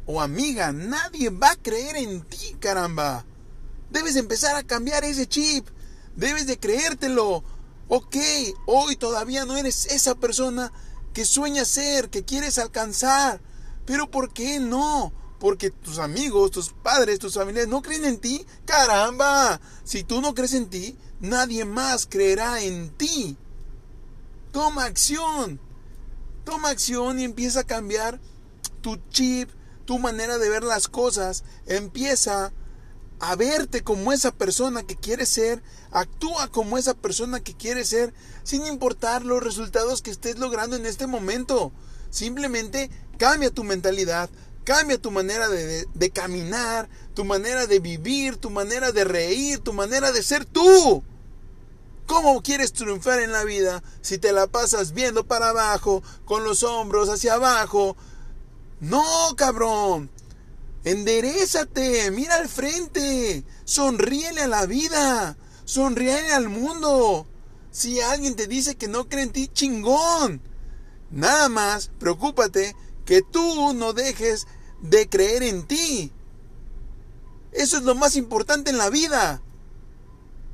o 0.07 0.21
amiga, 0.21 0.71
nadie 0.71 1.29
va 1.29 1.51
a 1.51 1.55
creer 1.55 1.97
en 1.97 2.23
ti, 2.23 2.55
caramba. 2.59 3.27
Debes 3.89 4.15
empezar 4.15 4.55
a 4.55 4.63
cambiar 4.63 5.03
ese 5.03 5.27
chip. 5.27 5.67
Debes 6.15 6.47
de 6.47 6.59
creértelo. 6.59 7.43
Ok, 7.87 8.17
hoy 8.65 8.95
todavía 8.97 9.45
no 9.45 9.55
eres 9.55 9.85
esa 9.85 10.15
persona 10.15 10.71
que 11.13 11.25
sueñas 11.25 11.67
ser, 11.67 12.09
que 12.09 12.25
quieres 12.25 12.57
alcanzar. 12.57 13.41
Pero 13.85 14.11
¿por 14.11 14.33
qué 14.33 14.59
no? 14.59 15.13
Porque 15.39 15.69
tus 15.69 15.99
amigos, 15.99 16.51
tus 16.51 16.73
padres, 16.73 17.19
tus 17.19 17.35
familiares 17.35 17.69
no 17.69 17.81
creen 17.81 18.05
en 18.05 18.19
ti. 18.19 18.45
Caramba, 18.65 19.61
si 19.83 20.03
tú 20.03 20.21
no 20.21 20.33
crees 20.33 20.53
en 20.53 20.69
ti, 20.69 20.97
nadie 21.19 21.63
más 21.63 22.05
creerá 22.05 22.61
en 22.61 22.89
ti. 22.97 23.37
Toma 24.51 24.85
acción. 24.85 25.61
Toma 26.43 26.69
acción 26.69 27.19
y 27.19 27.23
empieza 27.23 27.61
a 27.61 27.65
cambiar 27.65 28.19
tu 28.81 28.97
chip, 29.09 29.49
tu 29.85 29.99
manera 29.99 30.37
de 30.37 30.49
ver 30.49 30.63
las 30.63 30.87
cosas. 30.87 31.43
Empieza 31.65 32.45
a 32.45 32.53
verte 33.35 33.83
como 33.83 34.13
esa 34.13 34.31
persona 34.31 34.83
que 34.83 34.95
quieres 34.95 35.29
ser. 35.29 35.63
Actúa 35.91 36.49
como 36.49 36.77
esa 36.77 36.93
persona 36.93 37.39
que 37.39 37.55
quieres 37.55 37.89
ser 37.89 38.13
sin 38.43 38.65
importar 38.65 39.25
los 39.25 39.43
resultados 39.43 40.01
que 40.01 40.11
estés 40.11 40.37
logrando 40.37 40.75
en 40.75 40.85
este 40.85 41.07
momento. 41.07 41.71
Simplemente 42.09 42.89
cambia 43.17 43.51
tu 43.51 43.63
mentalidad, 43.63 44.29
cambia 44.63 45.01
tu 45.01 45.11
manera 45.11 45.49
de, 45.49 46.11
caminar, 46.13 46.89
tu 47.13 47.25
manera 47.25 47.67
de 47.67 47.79
vivir, 47.79 48.37
tu 48.37 48.49
manera 48.49 48.91
de 48.91 49.03
reír, 49.03 49.59
tu 49.59 49.73
manera 49.73 50.11
de 50.11 50.23
ser 50.23 50.45
tú. 50.45 51.03
¿Cómo 52.05 52.41
quieres 52.41 52.71
triunfar 52.71 53.19
en 53.19 53.31
la 53.33 53.43
vida 53.43 53.83
si 54.01 54.17
te 54.17 54.31
la 54.31 54.47
pasas 54.47 54.93
viendo 54.93 55.25
para 55.25 55.49
abajo, 55.49 56.01
con 56.25 56.43
los 56.43 56.63
hombros 56.63 57.09
hacia 57.09 57.33
abajo? 57.33 57.97
No, 58.79 59.03
cabrón. 59.35 60.09
Enderezate, 60.87 62.11
mira 62.11 62.35
al 62.35 62.47
frente, 62.47 63.43
sonríele 63.65 64.43
a 64.43 64.47
la 64.47 64.65
vida, 64.65 65.37
sonríele 65.65 66.31
al 66.31 66.47
mundo. 66.47 67.27
Si 67.71 67.99
alguien 67.99 68.37
te 68.37 68.47
dice 68.47 68.75
que 68.75 68.87
no 68.87 69.09
cree 69.09 69.23
en 69.23 69.31
ti, 69.33 69.49
chingón. 69.49 70.41
Nada 71.11 71.49
más, 71.49 71.91
preocúpate 71.99 72.73
que 73.05 73.21
tú 73.21 73.73
no 73.73 73.91
dejes 73.91 74.47
de 74.81 75.09
creer 75.09 75.43
en 75.43 75.67
ti. 75.67 76.13
Eso 77.51 77.75
es 77.77 77.83
lo 77.83 77.93
más 77.93 78.15
importante 78.15 78.71
en 78.71 78.77
la 78.77 78.89
vida. 78.89 79.41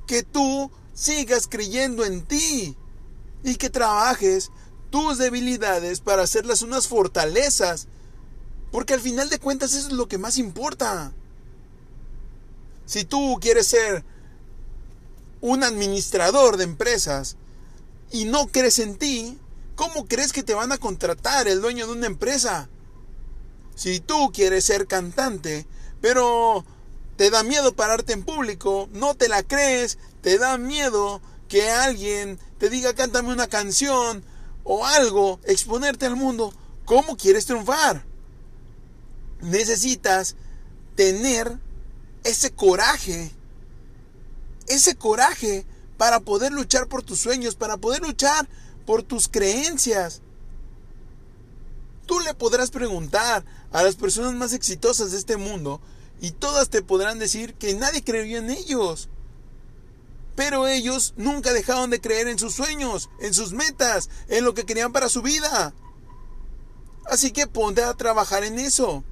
Que 0.07 0.23
tú 0.23 0.71
sigas 0.93 1.47
creyendo 1.47 2.05
en 2.05 2.25
ti 2.25 2.75
y 3.43 3.55
que 3.55 3.69
trabajes 3.69 4.49
tus 4.89 5.19
debilidades 5.19 6.01
para 6.01 6.23
hacerlas 6.23 6.63
unas 6.63 6.87
fortalezas. 6.87 7.87
Porque 8.73 8.93
al 8.93 8.99
final 8.99 9.29
de 9.29 9.39
cuentas 9.39 9.73
eso 9.73 9.87
es 9.87 9.93
lo 9.93 10.09
que 10.09 10.17
más 10.17 10.37
importa. 10.37 11.13
Si 12.85 13.05
tú 13.05 13.37
quieres 13.39 13.67
ser 13.67 14.03
un 15.39 15.63
administrador 15.63 16.57
de 16.57 16.65
empresas 16.65 17.37
y 18.11 18.25
no 18.25 18.47
crees 18.47 18.79
en 18.79 18.97
ti, 18.97 19.39
¿Cómo 19.75 20.05
crees 20.05 20.33
que 20.33 20.43
te 20.43 20.53
van 20.53 20.71
a 20.71 20.77
contratar 20.77 21.47
el 21.47 21.61
dueño 21.61 21.87
de 21.87 21.93
una 21.93 22.05
empresa? 22.05 22.69
Si 23.75 23.99
tú 23.99 24.31
quieres 24.31 24.65
ser 24.65 24.85
cantante, 24.85 25.65
pero 25.99 26.63
te 27.15 27.31
da 27.31 27.41
miedo 27.41 27.73
pararte 27.73 28.13
en 28.13 28.23
público, 28.23 28.87
no 28.91 29.15
te 29.15 29.27
la 29.27 29.41
crees, 29.41 29.97
te 30.21 30.37
da 30.37 30.59
miedo 30.59 31.21
que 31.47 31.71
alguien 31.71 32.39
te 32.59 32.69
diga 32.69 32.93
cántame 32.93 33.33
una 33.33 33.47
canción 33.47 34.23
o 34.63 34.85
algo, 34.85 35.39
exponerte 35.45 36.05
al 36.05 36.15
mundo, 36.15 36.53
¿cómo 36.85 37.17
quieres 37.17 37.47
triunfar? 37.47 38.05
Necesitas 39.43 40.35
tener 40.95 41.59
ese 42.23 42.51
coraje, 42.51 43.31
ese 44.67 44.95
coraje 44.95 45.65
para 45.97 46.21
poder 46.21 46.53
luchar 46.53 46.87
por 46.87 47.03
tus 47.03 47.19
sueños, 47.19 47.55
para 47.55 47.77
poder 47.77 48.01
luchar 48.01 48.47
por 48.85 49.03
tus 49.03 49.27
creencias. 49.27 50.21
Tú 52.05 52.19
le 52.21 52.33
podrás 52.33 52.71
preguntar 52.71 53.43
a 53.71 53.83
las 53.83 53.95
personas 53.95 54.33
más 54.33 54.53
exitosas 54.53 55.11
de 55.11 55.17
este 55.17 55.37
mundo 55.37 55.81
y 56.21 56.31
todas 56.31 56.69
te 56.69 56.81
podrán 56.81 57.19
decir 57.19 57.53
que 57.55 57.73
nadie 57.73 58.03
creyó 58.03 58.37
en 58.37 58.49
ellos. 58.49 59.09
Pero 60.35 60.67
ellos 60.67 61.13
nunca 61.17 61.51
dejaron 61.51 61.89
de 61.89 62.01
creer 62.01 62.27
en 62.27 62.39
sus 62.39 62.53
sueños, 62.53 63.09
en 63.19 63.33
sus 63.33 63.51
metas, 63.51 64.09
en 64.29 64.45
lo 64.45 64.53
que 64.53 64.65
querían 64.65 64.93
para 64.93 65.09
su 65.09 65.21
vida. 65.21 65.73
Así 67.05 67.31
que 67.31 67.45
ponte 67.45 67.83
a 67.83 67.93
trabajar 67.93 68.43
en 68.43 68.57
eso. 68.57 69.03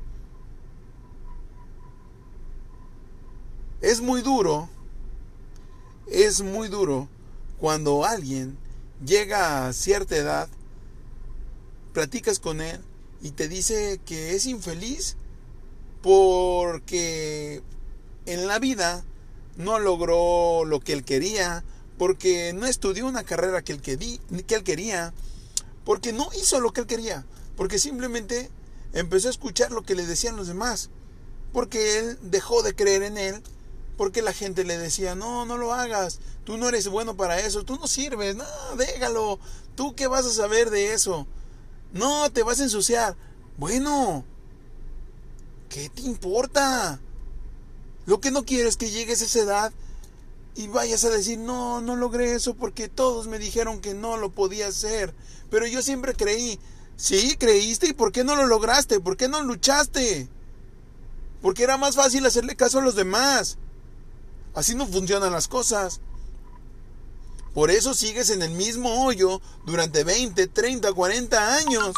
Es 3.82 4.00
muy 4.00 4.22
duro, 4.22 4.70
es 6.08 6.42
muy 6.42 6.68
duro 6.68 7.10
cuando 7.60 8.06
alguien 8.06 8.56
llega 9.04 9.68
a 9.68 9.74
cierta 9.74 10.16
edad, 10.16 10.48
platicas 11.92 12.40
con 12.40 12.62
él 12.62 12.80
y 13.24 13.32
te 13.32 13.48
dice 13.48 14.00
que 14.06 14.36
es 14.36 14.46
infeliz 14.46 15.18
porque 16.04 17.64
en 18.28 18.48
la 18.48 18.60
vida 18.60 19.04
no 19.58 19.80
logró 19.80 20.64
lo 20.64 20.80
que 20.80 20.94
él 20.94 21.04
quería, 21.04 21.64
porque 21.98 22.54
no 22.54 22.68
estudió 22.68 23.08
una 23.08 23.24
carrera 23.24 23.64
que 23.64 23.74
él, 23.74 23.82
que 23.82 24.56
él 24.56 24.64
quería, 24.64 25.14
porque 25.86 26.14
no 26.14 26.30
hizo 26.40 26.60
lo 26.60 26.72
que 26.72 26.82
él 26.82 26.88
quería, 26.88 27.26
porque 27.56 27.80
simplemente 27.80 28.50
empezó 28.94 29.28
a 29.28 29.32
escuchar 29.32 29.72
lo 29.72 29.82
que 29.82 29.96
le 29.96 30.06
decían 30.06 30.36
los 30.36 30.48
demás, 30.48 30.90
porque 31.52 31.98
él 31.98 32.20
dejó 32.22 32.62
de 32.64 32.76
creer 32.76 33.04
en 33.04 33.18
él, 33.18 33.42
porque 34.02 34.24
la 34.24 34.34
gente 34.34 34.64
le 34.64 34.80
decía, 34.80 35.14
no, 35.14 35.46
no 35.46 35.60
lo 35.60 35.76
hagas, 35.76 36.22
tú 36.44 36.58
no 36.58 36.68
eres 36.68 36.88
bueno 36.88 37.16
para 37.16 37.40
eso, 37.40 37.64
tú 37.66 37.76
no 37.76 37.86
sirves, 37.86 38.36
no, 38.36 38.46
déjalo, 38.76 39.40
tú 39.76 39.94
qué 39.94 40.08
vas 40.08 40.26
a 40.26 40.34
saber 40.34 40.72
de 40.72 40.94
eso, 40.94 41.28
no, 41.94 42.32
te 42.32 42.42
vas 42.42 42.60
a 42.60 42.64
ensuciar. 42.64 43.16
Bueno, 43.60 44.26
¿qué 45.70 45.88
te 45.90 46.02
importa? 46.02 47.00
Lo 48.08 48.20
que 48.20 48.32
no 48.32 48.44
quiero 48.44 48.68
es 48.70 48.76
que 48.76 48.90
llegues 48.90 49.22
a 49.22 49.26
esa 49.26 49.40
edad 49.42 49.74
y 50.56 50.66
vayas 50.66 51.06
a 51.06 51.12
decir, 51.12 51.38
no, 51.38 51.80
no 51.80 51.96
logré 51.96 52.34
eso 52.34 52.56
porque 52.56 52.90
todos 52.90 53.28
me 53.28 53.38
dijeron 53.38 53.82
que 53.82 53.94
no 53.94 54.18
lo 54.18 54.32
podía 54.32 54.70
hacer. 54.70 55.14
Pero 55.52 55.68
yo 55.68 55.84
siempre 55.84 56.16
creí, 56.16 56.60
sí, 56.96 57.36
creíste 57.38 57.90
y 57.90 57.94
¿por 57.94 58.12
qué 58.12 58.24
no 58.24 58.36
lo 58.36 58.48
lograste? 58.48 59.00
¿Por 59.00 59.16
qué 59.16 59.28
no 59.28 59.44
luchaste? 59.44 60.28
Porque 61.44 61.62
era 61.62 61.78
más 61.78 61.96
fácil 61.96 62.26
hacerle 62.26 62.56
caso 62.56 62.80
a 62.80 62.82
los 62.82 62.96
demás. 62.96 63.60
Así 64.54 64.76
no 64.76 64.86
funcionan 64.86 65.32
las 65.32 65.48
cosas. 65.48 66.02
Por 67.54 67.70
eso 67.70 67.94
sigues 67.94 68.30
en 68.30 68.42
el 68.42 68.52
mismo 68.52 69.06
hoyo 69.06 69.42
durante 69.66 70.04
20, 70.04 70.48
30, 70.48 70.94
40 70.94 71.56
años. 71.58 71.94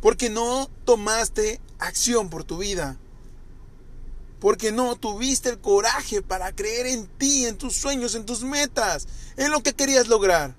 Porque 0.00 0.30
no 0.30 0.68
tomaste 0.84 1.60
acción 1.78 2.28
por 2.28 2.44
tu 2.44 2.58
vida. 2.58 2.98
Porque 4.40 4.72
no 4.72 4.96
tuviste 4.96 5.50
el 5.50 5.60
coraje 5.60 6.22
para 6.22 6.52
creer 6.52 6.86
en 6.86 7.06
ti, 7.06 7.46
en 7.46 7.56
tus 7.56 7.74
sueños, 7.74 8.16
en 8.16 8.26
tus 8.26 8.42
metas, 8.42 9.06
en 9.36 9.52
lo 9.52 9.62
que 9.62 9.74
querías 9.74 10.08
lograr. 10.08 10.56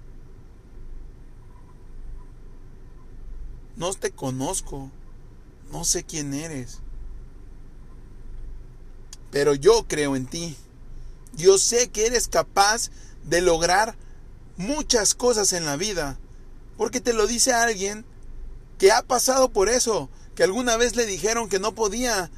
No 3.75 3.93
te 3.93 4.11
conozco, 4.11 4.89
no 5.71 5.83
sé 5.83 6.03
quién 6.03 6.33
eres, 6.33 6.79
pero 9.33 9.55
yo 9.55 9.85
creo 9.87 10.15
en 10.15 10.27
ti. 10.27 10.55
Yo 11.35 11.57
sé 11.57 11.89
que 11.89 12.05
eres 12.05 12.27
capaz 12.27 12.91
de 13.23 13.41
lograr 13.41 13.95
muchas 14.57 15.15
cosas 15.15 15.53
en 15.53 15.65
la 15.65 15.75
vida, 15.75 16.19
porque 16.77 17.01
te 17.01 17.13
lo 17.13 17.25
dice 17.25 17.51
alguien 17.51 18.05
que 18.77 18.91
ha 18.91 19.01
pasado 19.01 19.49
por 19.49 19.69
eso, 19.69 20.07
que 20.35 20.43
alguna 20.43 20.77
vez 20.77 20.95
le 20.95 21.07
dijeron 21.07 21.49
que 21.49 21.59
no 21.59 21.73
podía 21.73 22.29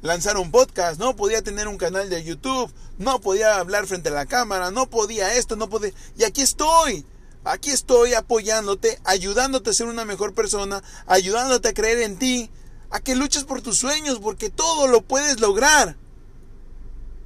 lanzar 0.00 0.38
un 0.38 0.50
podcast, 0.50 0.98
no 0.98 1.16
podía 1.16 1.42
tener 1.42 1.68
un 1.68 1.76
canal 1.76 2.08
de 2.08 2.24
YouTube, 2.24 2.72
no 2.96 3.20
podía 3.20 3.58
hablar 3.58 3.86
frente 3.86 4.08
a 4.08 4.12
la 4.12 4.24
cámara, 4.24 4.70
no 4.70 4.88
podía 4.88 5.34
esto, 5.34 5.54
no 5.54 5.68
podía... 5.68 5.92
Y 6.16 6.24
aquí 6.24 6.40
estoy, 6.40 7.04
aquí 7.44 7.70
estoy 7.70 8.14
apoyándote, 8.14 8.98
ayudándote 9.04 9.68
a 9.68 9.74
ser 9.74 9.86
una 9.86 10.06
mejor 10.06 10.32
persona, 10.32 10.82
ayudándote 11.06 11.68
a 11.68 11.74
creer 11.74 12.00
en 12.00 12.18
ti, 12.18 12.50
a 12.88 13.00
que 13.00 13.16
luches 13.16 13.44
por 13.44 13.60
tus 13.60 13.76
sueños, 13.76 14.18
porque 14.18 14.48
todo 14.48 14.86
lo 14.86 15.02
puedes 15.02 15.40
lograr. 15.40 15.98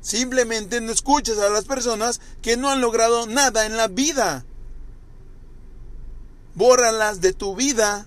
Simplemente 0.03 0.81
no 0.81 0.93
escuches 0.93 1.39
a 1.39 1.49
las 1.49 1.65
personas 1.65 2.21
que 2.43 2.57
no 2.57 2.69
han 2.69 2.81
logrado 2.81 3.27
nada 3.27 3.67
en 3.67 3.77
la 3.77 3.87
vida. 3.87 4.45
Bórralas 6.55 7.21
de 7.21 7.33
tu 7.33 7.55
vida 7.55 8.07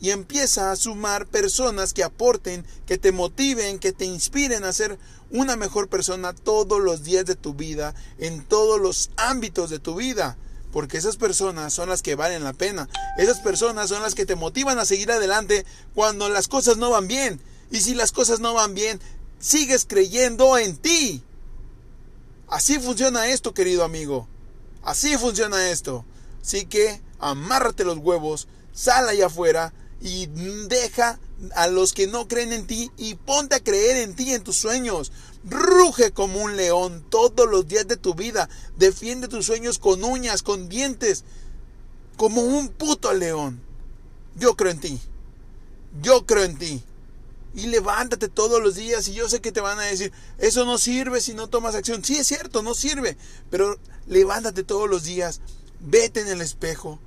y 0.00 0.10
empieza 0.10 0.70
a 0.70 0.76
sumar 0.76 1.26
personas 1.26 1.92
que 1.92 2.04
aporten, 2.04 2.64
que 2.86 2.98
te 2.98 3.12
motiven, 3.12 3.78
que 3.80 3.92
te 3.92 4.04
inspiren 4.04 4.64
a 4.64 4.72
ser 4.72 4.98
una 5.30 5.56
mejor 5.56 5.88
persona 5.88 6.32
todos 6.34 6.80
los 6.80 7.02
días 7.02 7.26
de 7.26 7.34
tu 7.34 7.54
vida, 7.54 7.94
en 8.18 8.44
todos 8.44 8.80
los 8.80 9.10
ámbitos 9.16 9.70
de 9.70 9.80
tu 9.80 9.96
vida. 9.96 10.36
Porque 10.72 10.98
esas 10.98 11.16
personas 11.16 11.72
son 11.72 11.88
las 11.88 12.02
que 12.02 12.14
valen 12.14 12.44
la 12.44 12.52
pena. 12.52 12.88
Esas 13.18 13.40
personas 13.40 13.88
son 13.88 14.02
las 14.02 14.14
que 14.14 14.26
te 14.26 14.36
motivan 14.36 14.78
a 14.78 14.84
seguir 14.84 15.10
adelante 15.10 15.64
cuando 15.94 16.28
las 16.28 16.48
cosas 16.48 16.76
no 16.76 16.90
van 16.90 17.08
bien. 17.08 17.40
Y 17.70 17.80
si 17.80 17.94
las 17.94 18.12
cosas 18.12 18.40
no 18.40 18.54
van 18.54 18.74
bien, 18.74 19.00
sigues 19.38 19.84
creyendo 19.84 20.58
en 20.58 20.76
ti. 20.76 21.22
Así 22.48 22.78
funciona 22.78 23.28
esto, 23.28 23.54
querido 23.54 23.84
amigo. 23.84 24.28
Así 24.82 25.16
funciona 25.18 25.70
esto. 25.70 26.04
Así 26.40 26.66
que 26.66 27.00
amárrate 27.18 27.84
los 27.84 27.98
huevos, 27.98 28.46
sal 28.72 29.08
allá 29.08 29.26
afuera 29.26 29.72
y 30.00 30.26
deja 30.68 31.18
a 31.54 31.66
los 31.68 31.92
que 31.92 32.06
no 32.06 32.28
creen 32.28 32.52
en 32.52 32.66
ti 32.66 32.90
y 32.96 33.14
ponte 33.14 33.56
a 33.56 33.60
creer 33.60 33.96
en 33.96 34.14
ti, 34.14 34.32
en 34.32 34.44
tus 34.44 34.56
sueños. 34.56 35.12
Ruge 35.44 36.12
como 36.12 36.40
un 36.40 36.56
león 36.56 37.04
todos 37.08 37.48
los 37.48 37.66
días 37.66 37.86
de 37.88 37.96
tu 37.96 38.14
vida. 38.14 38.48
Defiende 38.76 39.28
tus 39.28 39.46
sueños 39.46 39.78
con 39.78 40.04
uñas, 40.04 40.42
con 40.42 40.68
dientes, 40.68 41.24
como 42.16 42.42
un 42.42 42.68
puto 42.68 43.12
león. 43.12 43.60
Yo 44.36 44.54
creo 44.56 44.72
en 44.72 44.80
ti. 44.80 45.00
Yo 46.02 46.26
creo 46.26 46.44
en 46.44 46.58
ti. 46.58 46.84
Y 47.56 47.66
levántate 47.66 48.28
todos 48.28 48.62
los 48.62 48.76
días 48.76 49.08
y 49.08 49.14
yo 49.14 49.28
sé 49.28 49.40
que 49.40 49.50
te 49.50 49.60
van 49.60 49.80
a 49.80 49.84
decir, 49.84 50.12
eso 50.38 50.64
no 50.64 50.78
sirve 50.78 51.20
si 51.20 51.34
no 51.34 51.48
tomas 51.48 51.74
acción. 51.74 52.04
Sí, 52.04 52.16
es 52.16 52.28
cierto, 52.28 52.62
no 52.62 52.74
sirve. 52.74 53.16
Pero 53.50 53.80
levántate 54.06 54.62
todos 54.62 54.88
los 54.88 55.04
días, 55.04 55.40
vete 55.80 56.20
en 56.20 56.28
el 56.28 56.42
espejo 56.42 57.00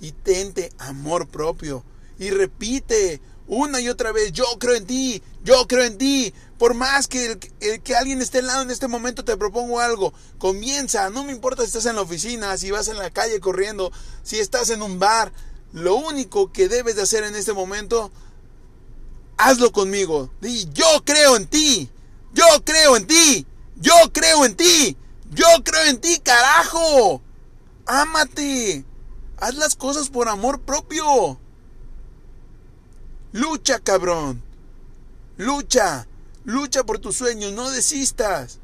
y 0.00 0.12
tente 0.12 0.72
amor 0.78 1.26
propio 1.28 1.84
y 2.18 2.30
repite 2.30 3.20
una 3.48 3.80
y 3.80 3.88
otra 3.88 4.12
vez, 4.12 4.32
yo 4.32 4.44
creo 4.58 4.74
en 4.74 4.86
ti, 4.86 5.22
yo 5.44 5.66
creo 5.66 5.84
en 5.84 5.98
ti. 5.98 6.32
Por 6.58 6.74
más 6.74 7.06
que, 7.06 7.38
que 7.84 7.94
alguien 7.94 8.22
esté 8.22 8.38
al 8.38 8.46
lado 8.46 8.62
en 8.62 8.70
este 8.70 8.88
momento, 8.88 9.24
te 9.24 9.36
propongo 9.36 9.78
algo. 9.78 10.12
Comienza, 10.38 11.10
no 11.10 11.22
me 11.24 11.32
importa 11.32 11.62
si 11.62 11.68
estás 11.68 11.86
en 11.86 11.96
la 11.96 12.02
oficina, 12.02 12.56
si 12.56 12.70
vas 12.70 12.88
en 12.88 12.96
la 12.96 13.10
calle 13.10 13.40
corriendo, 13.40 13.92
si 14.22 14.38
estás 14.38 14.70
en 14.70 14.82
un 14.82 14.98
bar. 14.98 15.32
Lo 15.72 15.96
único 15.96 16.52
que 16.52 16.68
debes 16.68 16.96
de 16.96 17.02
hacer 17.02 17.24
en 17.24 17.36
este 17.36 17.52
momento, 17.52 18.10
hazlo 19.36 19.72
conmigo. 19.72 20.30
Di, 20.40 20.66
yo 20.72 20.86
creo 21.04 21.36
en 21.36 21.46
ti, 21.46 21.90
yo 22.32 22.44
creo 22.64 22.96
en 22.96 23.06
ti, 23.06 23.46
yo 23.76 23.94
creo 24.12 24.44
en 24.44 24.56
ti, 24.56 24.96
yo 25.30 25.46
creo 25.64 25.84
en 25.84 26.00
ti, 26.00 26.18
carajo. 26.20 27.22
Ámate. 27.86 28.84
Haz 29.38 29.54
las 29.54 29.76
cosas 29.76 30.08
por 30.08 30.28
amor 30.28 30.60
propio. 30.60 31.38
Lucha, 33.32 33.78
cabrón. 33.78 34.42
Lucha. 35.36 36.06
Lucha 36.44 36.84
por 36.84 36.98
tus 36.98 37.16
sueños. 37.16 37.52
No 37.52 37.70
desistas. 37.70 38.58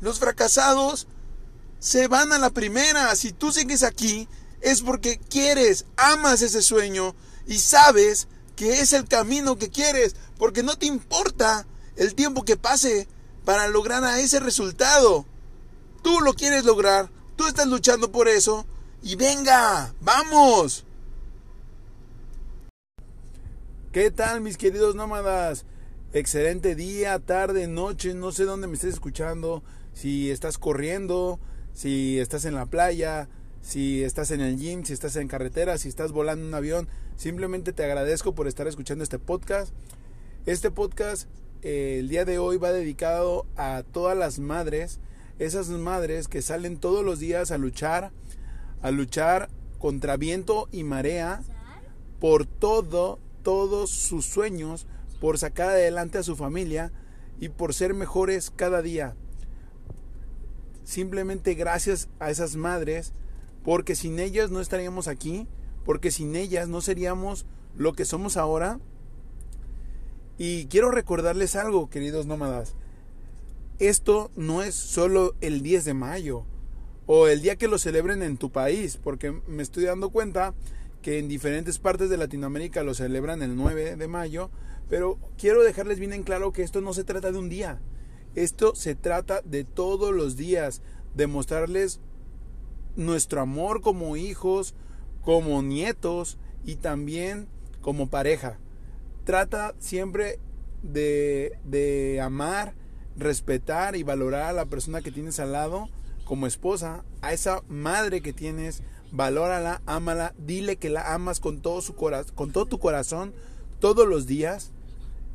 Los 0.00 0.18
fracasados 0.18 1.06
se 1.78 2.08
van 2.08 2.32
a 2.32 2.38
la 2.38 2.50
primera. 2.50 3.14
Si 3.16 3.32
tú 3.32 3.52
sigues 3.52 3.82
aquí, 3.82 4.28
es 4.60 4.82
porque 4.82 5.18
quieres, 5.18 5.86
amas 5.96 6.42
ese 6.42 6.62
sueño 6.62 7.14
y 7.46 7.58
sabes 7.58 8.28
que 8.60 8.82
es 8.82 8.92
el 8.92 9.08
camino 9.08 9.56
que 9.56 9.70
quieres, 9.70 10.14
porque 10.36 10.62
no 10.62 10.76
te 10.76 10.84
importa 10.84 11.66
el 11.96 12.14
tiempo 12.14 12.44
que 12.44 12.58
pase 12.58 13.08
para 13.46 13.68
lograr 13.68 14.04
a 14.04 14.20
ese 14.20 14.38
resultado. 14.38 15.24
Tú 16.02 16.20
lo 16.20 16.34
quieres 16.34 16.66
lograr, 16.66 17.08
tú 17.36 17.46
estás 17.46 17.66
luchando 17.68 18.12
por 18.12 18.28
eso 18.28 18.66
y 19.02 19.16
venga, 19.16 19.94
vamos. 20.02 20.84
¿Qué 23.92 24.10
tal 24.10 24.42
mis 24.42 24.58
queridos 24.58 24.94
nómadas? 24.94 25.64
Excelente 26.12 26.74
día, 26.74 27.18
tarde, 27.18 27.66
noche, 27.66 28.12
no 28.12 28.30
sé 28.30 28.44
dónde 28.44 28.66
me 28.66 28.74
estés 28.74 28.92
escuchando, 28.92 29.62
si 29.94 30.30
estás 30.30 30.58
corriendo, 30.58 31.40
si 31.72 32.18
estás 32.18 32.44
en 32.44 32.56
la 32.56 32.66
playa, 32.66 33.26
si 33.60 34.02
estás 34.02 34.30
en 34.30 34.40
el 34.40 34.56
gym, 34.56 34.84
si 34.84 34.92
estás 34.92 35.16
en 35.16 35.28
carretera, 35.28 35.78
si 35.78 35.88
estás 35.88 36.12
volando 36.12 36.42
en 36.42 36.48
un 36.48 36.54
avión, 36.54 36.88
simplemente 37.16 37.72
te 37.72 37.84
agradezco 37.84 38.34
por 38.34 38.48
estar 38.48 38.66
escuchando 38.66 39.04
este 39.04 39.18
podcast. 39.18 39.72
Este 40.46 40.70
podcast 40.70 41.28
eh, 41.62 41.98
el 41.98 42.08
día 42.08 42.24
de 42.24 42.38
hoy 42.38 42.56
va 42.56 42.72
dedicado 42.72 43.46
a 43.56 43.82
todas 43.92 44.16
las 44.16 44.38
madres, 44.38 44.98
esas 45.38 45.68
madres 45.68 46.26
que 46.26 46.40
salen 46.40 46.78
todos 46.78 47.04
los 47.04 47.18
días 47.18 47.50
a 47.50 47.58
luchar, 47.58 48.12
a 48.80 48.90
luchar 48.90 49.50
contra 49.78 50.16
viento 50.16 50.68
y 50.72 50.84
marea 50.84 51.42
por 52.18 52.46
todo 52.46 53.18
todos 53.42 53.90
sus 53.90 54.26
sueños, 54.26 54.86
por 55.20 55.38
sacar 55.38 55.70
adelante 55.70 56.18
a 56.18 56.22
su 56.22 56.36
familia 56.36 56.92
y 57.40 57.48
por 57.48 57.74
ser 57.74 57.94
mejores 57.94 58.50
cada 58.50 58.82
día. 58.82 59.16
Simplemente 60.84 61.54
gracias 61.54 62.08
a 62.18 62.30
esas 62.30 62.56
madres, 62.56 63.12
porque 63.64 63.94
sin 63.94 64.18
ellas 64.18 64.50
no 64.50 64.60
estaríamos 64.60 65.08
aquí, 65.08 65.46
porque 65.84 66.10
sin 66.10 66.36
ellas 66.36 66.68
no 66.68 66.80
seríamos 66.80 67.46
lo 67.76 67.92
que 67.92 68.04
somos 68.04 68.36
ahora. 68.36 68.78
Y 70.38 70.66
quiero 70.66 70.90
recordarles 70.90 71.56
algo, 71.56 71.90
queridos 71.90 72.26
nómadas. 72.26 72.74
Esto 73.78 74.30
no 74.36 74.62
es 74.62 74.74
solo 74.74 75.34
el 75.40 75.62
10 75.62 75.84
de 75.84 75.94
mayo 75.94 76.44
o 77.06 77.26
el 77.26 77.42
día 77.42 77.56
que 77.56 77.68
lo 77.68 77.78
celebren 77.78 78.22
en 78.22 78.36
tu 78.36 78.50
país, 78.50 78.98
porque 79.02 79.32
me 79.48 79.62
estoy 79.62 79.84
dando 79.84 80.10
cuenta 80.10 80.54
que 81.02 81.18
en 81.18 81.28
diferentes 81.28 81.78
partes 81.78 82.10
de 82.10 82.16
Latinoamérica 82.16 82.82
lo 82.82 82.94
celebran 82.94 83.42
el 83.42 83.56
9 83.56 83.96
de 83.96 84.08
mayo, 84.08 84.50
Pero 84.88 85.18
quiero 85.38 85.62
dejarles 85.62 86.00
bien 86.00 86.12
en 86.12 86.24
claro 86.24 86.52
que 86.52 86.64
esto 86.64 86.80
no 86.80 86.92
se 86.92 87.04
trata 87.04 87.30
de 87.30 87.38
un 87.38 87.48
día. 87.48 87.80
Esto 88.34 88.74
se 88.74 88.96
trata 88.96 89.40
de 89.44 89.62
todos 89.62 90.12
los 90.12 90.36
días, 90.36 90.82
de 91.14 91.28
mostrarles 91.28 92.00
nuestro 92.96 93.40
amor 93.40 93.80
como 93.80 94.16
hijos, 94.16 94.74
como 95.22 95.62
nietos 95.62 96.38
y 96.64 96.76
también 96.76 97.48
como 97.80 98.08
pareja. 98.08 98.58
Trata 99.24 99.74
siempre 99.78 100.38
de, 100.82 101.58
de 101.64 102.20
amar, 102.20 102.74
respetar 103.16 103.96
y 103.96 104.02
valorar 104.02 104.42
a 104.42 104.52
la 104.52 104.66
persona 104.66 105.02
que 105.02 105.12
tienes 105.12 105.40
al 105.40 105.52
lado 105.52 105.88
como 106.24 106.46
esposa, 106.46 107.04
a 107.22 107.32
esa 107.32 107.62
madre 107.68 108.20
que 108.20 108.32
tienes, 108.32 108.82
valórala, 109.10 109.82
ámala, 109.86 110.34
dile 110.38 110.76
que 110.76 110.88
la 110.88 111.12
amas 111.14 111.40
con 111.40 111.60
todo 111.60 111.82
su 111.82 111.94
con 111.96 112.52
todo 112.52 112.66
tu 112.66 112.78
corazón 112.78 113.34
todos 113.80 114.06
los 114.06 114.26
días. 114.26 114.72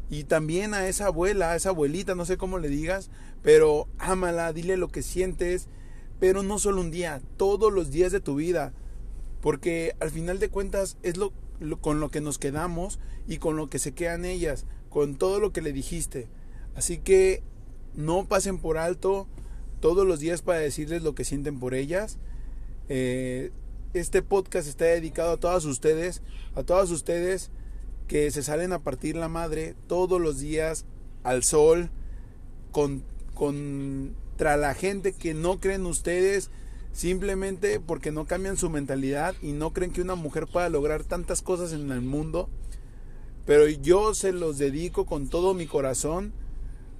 Y 0.09 0.23
también 0.23 0.73
a 0.73 0.87
esa 0.87 1.07
abuela, 1.07 1.51
a 1.51 1.55
esa 1.55 1.69
abuelita, 1.69 2.15
no 2.15 2.25
sé 2.25 2.37
cómo 2.37 2.59
le 2.59 2.69
digas, 2.69 3.09
pero 3.41 3.87
ámala, 3.97 4.53
dile 4.53 4.77
lo 4.77 4.87
que 4.87 5.01
sientes, 5.01 5.67
pero 6.19 6.43
no 6.43 6.60
solo 6.60 6.82
un 6.82 6.91
día, 6.91 7.21
todos 7.38 7.71
los 7.71 7.91
días 7.91 8.12
de 8.12 8.19
tu 8.19 8.36
vida, 8.36 8.73
porque 9.41 9.95
al 9.99 10.12
final 10.12 10.39
de 10.39 10.49
cuentas 10.49 10.97
es 11.04 11.17
lo, 11.17 11.34
con 11.82 11.99
lo 11.99 12.10
que 12.10 12.21
nos 12.21 12.38
quedamos 12.38 12.99
y 13.28 13.38
con 13.38 13.58
lo 13.58 13.69
que 13.69 13.80
se 13.80 13.93
quedan 13.93 14.25
ellas, 14.25 14.65
con 14.89 15.15
todo 15.15 15.39
lo 15.39 15.51
que 15.51 15.62
le 15.62 15.73
dijiste. 15.73 16.28
Así 16.75 16.97
que 16.97 17.43
no 17.95 18.25
pasen 18.28 18.60
por 18.60 18.78
alto 18.78 19.28
todos 19.80 20.06
los 20.06 20.19
días 20.19 20.41
para 20.41 20.60
decirles 20.60 21.04
lo 21.04 21.15
que 21.15 21.25
sienten 21.25 21.60
por 21.60 21.73
ellas. 21.73 22.17
Eh, 22.89 23.51
este 23.93 24.21
podcast 24.21 24.67
está 24.67 24.86
dedicado 24.86 25.34
a 25.34 25.38
todas 25.38 25.65
ustedes, 25.65 26.21
a 26.56 26.63
todas 26.63 26.91
ustedes 26.91 27.51
que 28.08 28.30
se 28.32 28.43
salen 28.43 28.73
a 28.73 28.80
partir 28.80 29.15
la 29.15 29.30
madre 29.30 29.75
todos 29.88 30.21
los 30.21 30.39
días 30.39 30.86
al 31.23 31.43
sol 31.43 31.89
con, 32.71 33.04
contra 34.36 34.58
la 34.58 34.74
gente 34.74 35.13
que 35.13 35.34
no 35.34 35.62
creen 35.62 35.86
ustedes 35.86 36.52
simplemente 36.91 37.80
porque 37.80 38.12
no 38.12 38.26
cambian 38.26 38.58
su 38.58 38.69
mentalidad 38.69 39.34
y 39.41 39.54
no 39.54 39.71
creen 39.71 39.93
que 39.93 40.02
una 40.02 40.15
mujer 40.15 40.45
pueda 40.45 40.67
lograr 40.67 41.06
tantas 41.06 41.41
cosas 41.41 41.71
en 41.71 41.89
el 41.89 42.02
mundo. 42.02 42.50
Pero 43.45 43.65
yo 43.69 44.13
se 44.13 44.34
los 44.34 44.58
dedico 44.58 45.06
con 45.06 45.30
todo 45.30 45.54
mi 45.54 45.67
corazón 45.67 46.34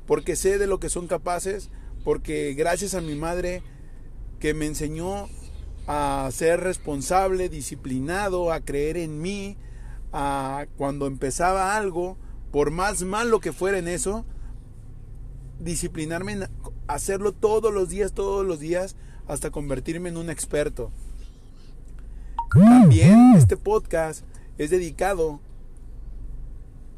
porque 0.08 0.38
sé 0.38 0.58
de 0.58 0.66
lo 0.66 0.80
que 0.80 0.88
son 0.88 1.08
capaces, 1.08 1.72
porque 2.06 2.54
gracias 2.54 2.94
a 2.94 3.02
mi 3.02 3.16
madre 3.16 3.64
que 4.40 4.54
me 4.54 4.66
enseñó 4.66 5.28
a 5.88 6.30
ser 6.32 6.62
responsable, 6.62 7.50
disciplinado, 7.50 8.54
a 8.54 8.62
creer 8.62 8.96
en 8.96 9.22
mí, 9.22 9.58
a 10.14 10.68
cuando 10.78 11.06
empezaba 11.06 11.76
algo, 11.76 12.16
por 12.54 12.72
más 12.72 13.04
malo 13.04 13.42
que 13.42 13.52
fuera 13.52 13.78
en 13.78 13.90
eso, 13.90 14.24
disciplinarme 15.60 16.48
hacerlo 16.88 17.32
todos 17.32 17.74
los 17.74 17.90
días, 17.90 18.14
todos 18.14 18.46
los 18.46 18.60
días, 18.60 18.96
hasta 19.28 19.52
convertirme 19.52 20.10
en 20.10 20.18
un 20.18 20.30
experto. 20.30 20.92
También 22.52 23.34
este 23.36 23.58
podcast 23.58 24.24
es 24.58 24.70
dedicado 24.70 25.42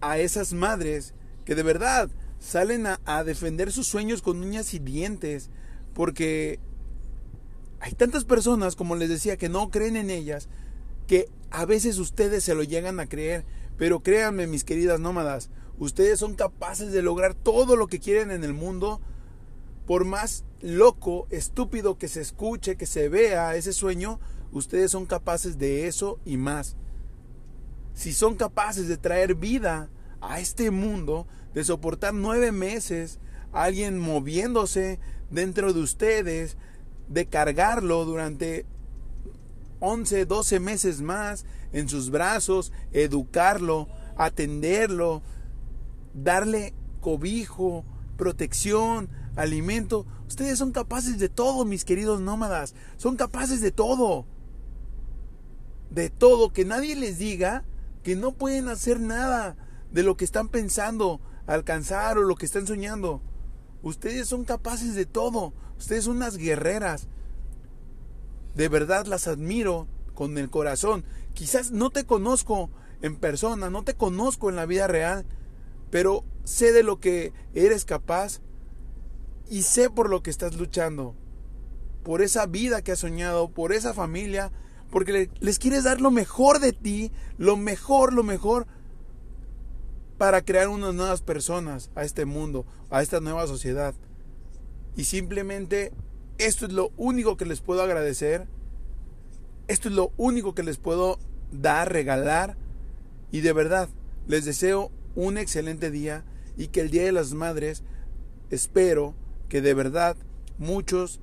a 0.02 0.20
esas 0.20 0.54
madres 0.54 1.14
que 1.46 1.56
de 1.56 1.64
verdad 1.64 2.10
salen 2.40 2.86
a, 2.86 3.24
defender 3.24 3.72
sus 3.72 3.88
sueños 3.88 4.22
con 4.22 4.42
uñas 4.44 4.74
y 4.74 4.80
dientes, 4.80 5.50
porque 5.94 6.60
hay 7.80 7.94
tantas 7.94 8.26
personas, 8.26 8.76
como 8.76 8.96
les 8.96 9.10
decía, 9.10 9.38
que 9.38 9.50
no 9.50 9.70
creen 9.70 9.96
en 9.96 10.10
ellas, 10.10 10.50
que 11.08 11.30
a 11.50 11.66
veces 11.66 11.98
ustedes 11.98 12.44
se 12.44 12.54
lo 12.54 12.64
llegan 12.64 13.00
a 13.00 13.08
creer, 13.08 13.46
pero 13.78 14.02
créanme, 14.02 14.46
mis 14.46 14.64
queridas 14.64 15.00
nómadas, 15.00 15.50
ustedes 15.80 16.20
son 16.20 16.36
capaces 16.36 16.92
de 16.92 17.02
lograr 17.02 17.34
todo 17.34 17.76
lo 17.76 17.88
que 17.88 18.00
quieren 18.00 18.30
en 18.32 18.44
el 18.44 18.54
mundo, 18.54 19.02
por 19.88 20.04
más 20.04 20.44
loco, 20.60 21.28
estúpido 21.30 21.98
que 21.98 22.10
se 22.10 22.20
escuche, 22.20 22.76
que 22.76 22.86
se 22.86 23.08
vea 23.08 23.56
ese 23.56 23.72
sueño, 23.72 24.20
ustedes 24.52 24.92
son 24.92 25.06
capaces 25.06 25.58
de 25.58 25.88
eso 25.88 26.20
y 26.26 26.36
más. 26.36 26.76
Si 27.94 28.12
son 28.12 28.36
capaces 28.36 28.90
de 28.90 28.98
traer 28.98 29.34
vida 29.34 29.90
a 30.20 30.42
este 30.42 30.72
mundo, 30.72 31.26
de 31.54 31.64
soportar 31.64 32.14
nueve 32.14 32.52
meses 32.52 33.20
a 33.54 33.64
alguien 33.64 33.98
moviéndose 33.98 35.00
dentro 35.32 35.72
de 35.72 35.80
ustedes, 35.80 36.58
de 37.08 37.26
cargarlo 37.28 38.04
durante 38.04 38.66
11, 39.80 40.26
12 40.26 40.60
meses 40.60 41.02
más 41.02 41.46
en 41.72 41.88
sus 41.88 42.10
brazos, 42.10 42.74
educarlo, 42.92 43.88
atenderlo, 44.18 45.22
darle 46.14 46.74
cobijo, 47.00 47.86
protección, 48.18 49.10
alimento. 49.38 50.06
Ustedes 50.28 50.60
son 50.60 50.72
capaces 50.72 51.18
de 51.20 51.30
todo, 51.30 51.64
mis 51.64 51.86
queridos 51.86 52.20
nómadas. 52.20 52.76
Son 52.98 53.16
capaces 53.16 53.62
de 53.62 53.72
todo. 53.72 54.26
De 55.90 56.10
todo. 56.10 56.52
Que 56.52 56.66
nadie 56.66 56.96
les 56.96 57.18
diga 57.18 57.64
que 58.04 58.16
no 58.16 58.34
pueden 58.34 58.68
hacer 58.68 59.00
nada 59.00 59.56
de 59.92 60.04
lo 60.04 60.18
que 60.18 60.26
están 60.26 60.50
pensando 60.50 61.22
alcanzar 61.46 62.18
o 62.18 62.24
lo 62.24 62.36
que 62.36 62.46
están 62.46 62.68
soñando. 62.68 63.22
Ustedes 63.84 64.28
son 64.28 64.44
capaces 64.44 64.96
de 64.96 65.06
todo. 65.06 65.54
Ustedes 65.78 66.06
son 66.06 66.18
unas 66.18 66.36
guerreras. 66.36 67.08
De 68.56 68.68
verdad 68.68 69.06
las 69.06 69.28
admiro 69.28 69.88
con 70.14 70.38
el 70.38 70.50
corazón. 70.50 71.06
Quizás 71.34 71.72
no 71.72 71.92
te 71.92 72.06
conozco 72.06 72.72
en 73.02 73.16
persona, 73.16 73.70
no 73.70 73.84
te 73.84 73.94
conozco 73.94 74.50
en 74.50 74.56
la 74.56 74.66
vida 74.66 74.88
real, 74.88 75.26
pero 75.92 76.26
sé 76.44 76.72
de 76.72 76.82
lo 76.82 77.00
que 77.00 77.34
eres 77.54 77.86
capaz 77.86 78.42
y 79.50 79.64
sé 79.64 79.90
por 79.90 80.10
lo 80.10 80.24
que 80.24 80.30
estás 80.30 80.56
luchando. 80.56 81.16
Por 82.04 82.22
esa 82.22 82.46
vida 82.46 82.82
que 82.82 82.94
has 82.94 83.00
soñado, 83.00 83.50
por 83.50 83.74
esa 83.74 83.94
familia, 83.94 84.52
porque 84.90 85.30
les 85.40 85.60
quieres 85.60 85.84
dar 85.84 86.02
lo 86.02 86.12
mejor 86.12 86.60
de 86.60 86.74
ti, 86.74 87.12
lo 87.38 87.58
mejor, 87.58 88.14
lo 88.14 88.24
mejor, 88.24 88.68
para 90.18 90.42
crear 90.42 90.70
unas 90.70 90.96
nuevas 90.96 91.22
personas 91.22 91.92
a 91.96 92.04
este 92.04 92.26
mundo, 92.26 92.66
a 92.90 93.02
esta 93.02 93.20
nueva 93.20 93.46
sociedad. 93.48 93.94
Y 94.96 95.04
simplemente 95.04 95.92
esto 96.38 96.66
es 96.66 96.74
lo 96.74 96.92
único 96.98 97.38
que 97.38 97.46
les 97.46 97.62
puedo 97.62 97.82
agradecer. 97.82 98.48
Esto 99.68 99.90
es 99.90 99.96
lo 99.96 100.12
único 100.18 100.56
que 100.56 100.64
les 100.64 100.78
puedo 100.78 101.20
dar, 101.52 101.92
regalar. 101.92 102.58
Y 103.32 103.42
de 103.42 103.54
verdad, 103.54 103.90
les 104.28 104.46
deseo 104.46 104.92
un 105.16 105.38
excelente 105.38 105.92
día 105.92 106.24
y 106.58 106.68
que 106.68 106.82
el 106.82 106.90
Día 106.90 107.04
de 107.04 107.12
las 107.12 107.34
Madres 107.34 107.84
espero 108.50 109.14
que 109.50 109.62
de 109.62 109.74
verdad 109.74 110.18
muchos 110.58 111.20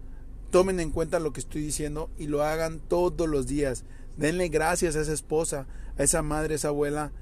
tomen 0.50 0.80
en 0.80 0.90
cuenta 0.90 1.18
lo 1.18 1.32
que 1.32 1.40
estoy 1.40 1.62
diciendo 1.62 2.10
y 2.18 2.26
lo 2.26 2.42
hagan 2.42 2.80
todos 2.80 3.28
los 3.28 3.46
días. 3.46 3.84
Denle 4.16 4.48
gracias 4.48 4.96
a 4.96 5.00
esa 5.00 5.12
esposa, 5.12 5.66
a 5.98 6.02
esa 6.02 6.22
madre, 6.22 6.54
a 6.54 6.56
esa 6.56 6.68
abuela. 6.68 7.12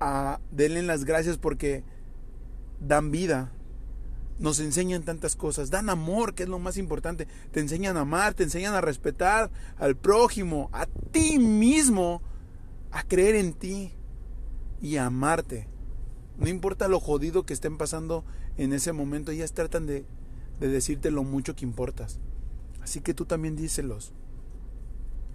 A, 0.00 0.40
denle 0.50 0.82
las 0.82 1.04
gracias 1.04 1.38
porque 1.38 1.82
dan 2.80 3.10
vida, 3.10 3.50
nos 4.38 4.60
enseñan 4.60 5.02
tantas 5.02 5.36
cosas, 5.36 5.70
dan 5.70 5.88
amor, 5.88 6.34
que 6.34 6.42
es 6.42 6.48
lo 6.48 6.58
más 6.58 6.76
importante, 6.76 7.28
te 7.52 7.60
enseñan 7.60 7.96
a 7.96 8.00
amar, 8.00 8.34
te 8.34 8.42
enseñan 8.42 8.74
a 8.74 8.80
respetar 8.80 9.50
al 9.76 9.96
prójimo, 9.96 10.70
a 10.72 10.86
ti 10.86 11.38
mismo, 11.38 12.22
a 12.90 13.02
creer 13.02 13.36
en 13.36 13.52
ti 13.54 13.92
y 14.80 14.96
a 14.96 15.06
amarte. 15.06 15.68
No 16.38 16.48
importa 16.48 16.88
lo 16.88 17.00
jodido 17.00 17.46
que 17.46 17.52
estén 17.52 17.78
pasando 17.78 18.24
en 18.56 18.72
ese 18.72 18.92
momento, 18.92 19.32
ellas 19.32 19.52
tratan 19.52 19.86
de, 19.86 20.04
de 20.60 20.68
decirte 20.68 21.10
lo 21.10 21.24
mucho 21.24 21.54
que 21.54 21.64
importas. 21.64 22.18
Así 22.82 23.00
que 23.00 23.14
tú 23.14 23.24
también 23.24 23.56
díselos. 23.56 24.12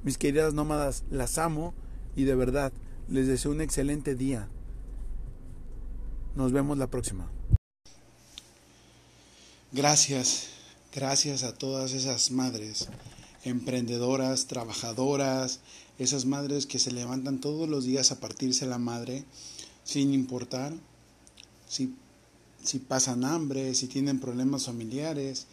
Mis 0.03 0.17
queridas 0.17 0.53
nómadas, 0.53 1.03
las 1.09 1.37
amo 1.37 1.73
y 2.15 2.23
de 2.23 2.35
verdad 2.35 2.71
les 3.07 3.27
deseo 3.27 3.51
un 3.51 3.61
excelente 3.61 4.15
día. 4.15 4.47
Nos 6.35 6.51
vemos 6.51 6.77
la 6.77 6.87
próxima. 6.87 7.29
Gracias, 9.71 10.47
gracias 10.93 11.43
a 11.43 11.53
todas 11.53 11.93
esas 11.93 12.31
madres, 12.31 12.89
emprendedoras, 13.43 14.47
trabajadoras, 14.47 15.59
esas 15.97 16.25
madres 16.25 16.65
que 16.65 16.79
se 16.79 16.91
levantan 16.91 17.39
todos 17.39 17.69
los 17.69 17.83
días 17.83 18.11
a 18.11 18.19
partirse 18.19 18.65
la 18.65 18.77
madre 18.79 19.25
sin 19.83 20.13
importar 20.13 20.73
si 21.69 21.93
si 22.63 22.79
pasan 22.79 23.23
hambre, 23.23 23.73
si 23.75 23.87
tienen 23.87 24.19
problemas 24.19 24.65
familiares, 24.65 25.47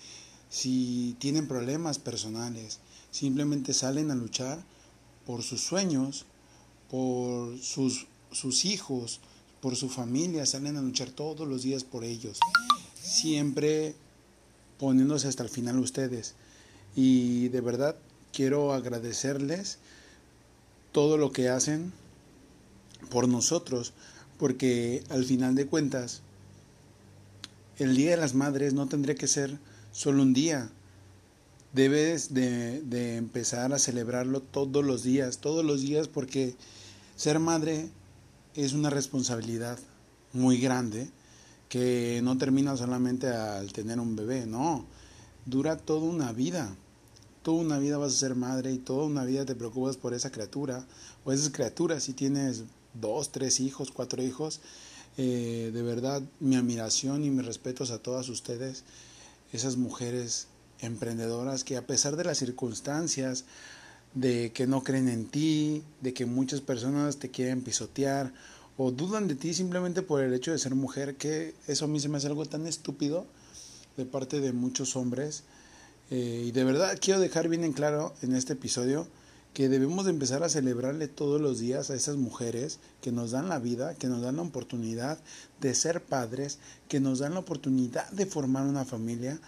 si 0.51 1.17
tienen 1.19 1.47
problemas 1.47 1.99
personales. 1.99 2.79
Simplemente 3.11 3.73
salen 3.73 4.11
a 4.11 4.15
luchar 4.15 4.63
por 5.25 5.43
sus 5.43 5.61
sueños, 5.61 6.27
por 6.91 7.59
sus, 7.59 8.07
sus 8.31 8.65
hijos, 8.65 9.21
por 9.61 9.77
su 9.77 9.89
familia, 9.89 10.47
salen 10.47 10.77
a 10.77 10.83
luchar 10.83 11.11
todos 11.11 11.49
los 11.49 11.63
días 11.63 11.85
por 11.85 12.05
ellos. 12.05 12.39
Siempre 13.01 13.95
poniéndose 14.79 15.29
hasta 15.29 15.43
el 15.43 15.49
final 15.49 15.79
ustedes. 15.79 16.35
Y 16.95 17.49
de 17.49 17.61
verdad 17.61 17.97
quiero 18.33 18.73
agradecerles 18.73 19.79
todo 20.93 21.17
lo 21.17 21.33
que 21.33 21.49
hacen 21.49 21.93
por 23.11 23.29
nosotros, 23.29 23.93
porque 24.39 25.03
al 25.11 25.25
final 25.25 25.55
de 25.55 25.67
cuentas, 25.67 26.23
el 27.79 27.97
Día 27.97 28.13
de 28.13 28.17
las 28.17 28.35
Madres 28.35 28.75
no 28.75 28.87
tendría 28.87 29.15
que 29.15 29.27
ser 29.27 29.59
solo 29.93 30.23
un 30.23 30.33
día. 30.33 30.71
Debes 31.73 32.33
de, 32.33 32.81
de, 32.83 33.17
empezar 33.17 33.73
a 33.73 33.79
celebrarlo 33.79 34.41
todos 34.41 34.85
los 34.85 35.03
días, 35.03 35.39
todos 35.39 35.65
los 35.65 35.83
días, 35.83 36.09
porque 36.09 36.55
ser 37.17 37.39
madre 37.39 37.91
es 38.55 38.73
una 38.73 38.89
responsabilidad 38.89 39.79
muy 40.33 40.59
grande 40.59 41.11
que 41.69 42.21
no 42.23 42.39
termina 42.39 42.77
solamente 42.77 43.29
al 43.29 43.73
tener 43.73 44.01
un 44.01 44.17
bebé, 44.17 44.47
no, 44.47 44.87
dura 45.45 45.77
toda 45.77 46.07
una 46.07 46.33
vida. 46.33 46.75
Toda 47.43 47.59
una 47.59 47.79
vida 47.79 47.97
vas 47.97 48.13
a 48.13 48.17
ser 48.17 48.35
madre 48.35 48.73
y 48.73 48.79
toda 48.79 49.05
una 49.05 49.25
vida 49.25 49.45
te 49.45 49.55
preocupas 49.55 49.97
por 49.97 50.15
esa 50.15 50.33
criatura 50.33 50.85
o 51.25 51.33
esas 51.33 51.51
criaturas 51.51 52.03
si 52.03 52.13
tienes 52.13 52.65
dos, 53.01 53.33
tres 53.33 53.61
hijos, 53.61 53.91
cuatro 53.91 54.23
hijos. 54.23 54.61
Eh, 55.19 55.71
de 55.73 55.83
verdad, 55.83 56.23
mi 56.41 56.57
admiración 56.57 57.25
y 57.25 57.31
mis 57.31 57.47
respetos 57.47 57.91
a 57.91 57.99
todas 57.99 58.29
ustedes, 58.29 58.85
esas 59.53 59.77
mujeres 59.77 60.49
emprendedoras 60.81 61.65
que 61.65 61.77
a 61.77 61.87
pesar 61.87 62.17
de 62.17 62.25
las 62.25 62.39
circunstancias, 62.39 63.45
de 64.15 64.53
que 64.53 64.67
no 64.67 64.83
creen 64.83 65.09
en 65.09 65.27
ti, 65.27 65.83
de 66.01 66.15
que 66.15 66.27
muchas 66.27 66.61
personas 66.61 67.19
te 67.19 67.31
quieren 67.31 67.63
pisotear 67.63 68.33
o 68.77 68.91
dudan 68.91 69.29
de 69.29 69.35
ti 69.35 69.55
simplemente 69.55 70.03
por 70.03 70.23
el 70.23 70.35
hecho 70.35 70.53
de 70.53 70.59
ser 70.59 70.75
mujer, 70.75 71.17
que 71.17 71.55
eso 71.67 71.87
a 71.87 71.89
mí 71.89 71.99
se 72.01 72.09
me 72.09 72.19
hace 72.19 72.27
algo 72.27 72.45
tan 72.45 72.67
estúpido 72.67 73.27
de 73.97 74.05
parte 74.05 74.41
de 74.41 74.53
muchos 74.53 74.97
hombres. 74.97 75.45
Eh, 76.11 76.45
y 76.47 76.51
de 76.53 76.65
verdad 76.65 76.99
quiero 77.01 77.21
dejar 77.21 77.49
bien 77.49 77.65
en 77.65 77.73
claro 77.73 78.15
en 78.23 78.35
este 78.35 78.53
episodio 78.53 79.09
que 79.57 79.71
debemos 79.71 80.05
de 80.05 80.11
empezar 80.11 80.43
a 80.43 80.51
celebrarle 80.51 81.09
todos 81.09 81.41
los 81.41 81.59
días 81.59 81.89
a 81.89 81.95
esas 81.95 82.17
mujeres 82.17 82.79
que 83.01 83.11
nos 83.11 83.31
dan 83.31 83.49
la 83.49 83.59
vida, 83.59 83.95
que 83.95 84.07
nos 84.07 84.21
dan 84.21 84.37
la 84.37 84.43
oportunidad 84.43 85.19
de 85.63 85.75
ser 85.75 86.05
padres, 86.05 86.59
que 86.91 87.01
nos 87.01 87.21
dan 87.21 87.33
la 87.33 87.41
oportunidad 87.41 88.07
de 88.11 88.27
formar 88.27 88.67
una 88.67 88.85
familia. 88.85 89.41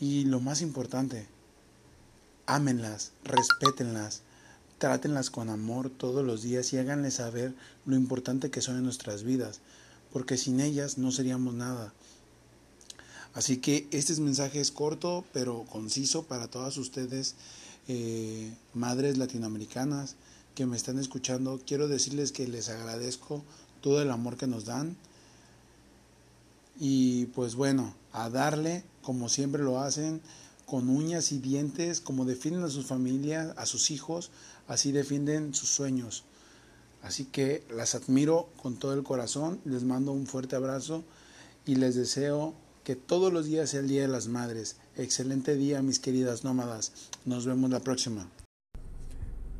Y 0.00 0.24
lo 0.24 0.40
más 0.40 0.62
importante, 0.62 1.26
ámenlas, 2.46 3.12
respétenlas, 3.22 4.22
trátenlas 4.78 5.28
con 5.28 5.50
amor 5.50 5.90
todos 5.90 6.24
los 6.24 6.40
días 6.40 6.72
y 6.72 6.78
háganles 6.78 7.16
saber 7.16 7.54
lo 7.84 7.96
importante 7.96 8.50
que 8.50 8.62
son 8.62 8.78
en 8.78 8.84
nuestras 8.84 9.24
vidas, 9.24 9.60
porque 10.10 10.38
sin 10.38 10.60
ellas 10.60 10.96
no 10.96 11.12
seríamos 11.12 11.52
nada. 11.52 11.92
Así 13.34 13.58
que 13.58 13.88
este 13.90 14.18
mensaje 14.22 14.58
es 14.58 14.70
corto 14.70 15.26
pero 15.34 15.66
conciso 15.68 16.22
para 16.22 16.48
todas 16.48 16.78
ustedes 16.78 17.34
eh, 17.88 18.52
madres 18.74 19.18
latinoamericanas 19.18 20.16
que 20.54 20.66
me 20.66 20.76
están 20.76 20.98
escuchando, 20.98 21.60
quiero 21.66 21.88
decirles 21.88 22.32
que 22.32 22.46
les 22.46 22.68
agradezco 22.68 23.42
todo 23.80 24.02
el 24.02 24.10
amor 24.10 24.36
que 24.36 24.46
nos 24.46 24.64
dan. 24.64 24.96
Y 26.78 27.26
pues 27.26 27.54
bueno, 27.54 27.94
a 28.12 28.30
darle, 28.30 28.84
como 29.02 29.28
siempre 29.28 29.62
lo 29.62 29.80
hacen, 29.80 30.20
con 30.66 30.88
uñas 30.90 31.32
y 31.32 31.38
dientes, 31.38 32.00
como 32.00 32.24
defienden 32.24 32.62
a 32.62 32.68
sus 32.68 32.86
familias, 32.86 33.54
a 33.56 33.66
sus 33.66 33.90
hijos, 33.90 34.30
así 34.66 34.92
defienden 34.92 35.54
sus 35.54 35.70
sueños. 35.70 36.24
Así 37.02 37.24
que 37.24 37.64
las 37.70 37.94
admiro 37.94 38.48
con 38.60 38.76
todo 38.76 38.92
el 38.92 39.02
corazón, 39.02 39.60
les 39.64 39.84
mando 39.84 40.12
un 40.12 40.26
fuerte 40.26 40.56
abrazo 40.56 41.04
y 41.64 41.76
les 41.76 41.94
deseo 41.94 42.54
que 42.84 42.96
todos 42.96 43.32
los 43.32 43.46
días 43.46 43.70
sea 43.70 43.80
el 43.80 43.88
Día 43.88 44.02
de 44.02 44.08
las 44.08 44.28
Madres. 44.28 44.76
Excelente 44.98 45.54
día, 45.54 45.80
mis 45.80 46.00
queridas 46.00 46.42
nómadas. 46.42 46.92
Nos 47.24 47.46
vemos 47.46 47.70
la 47.70 47.78
próxima. 47.78 48.28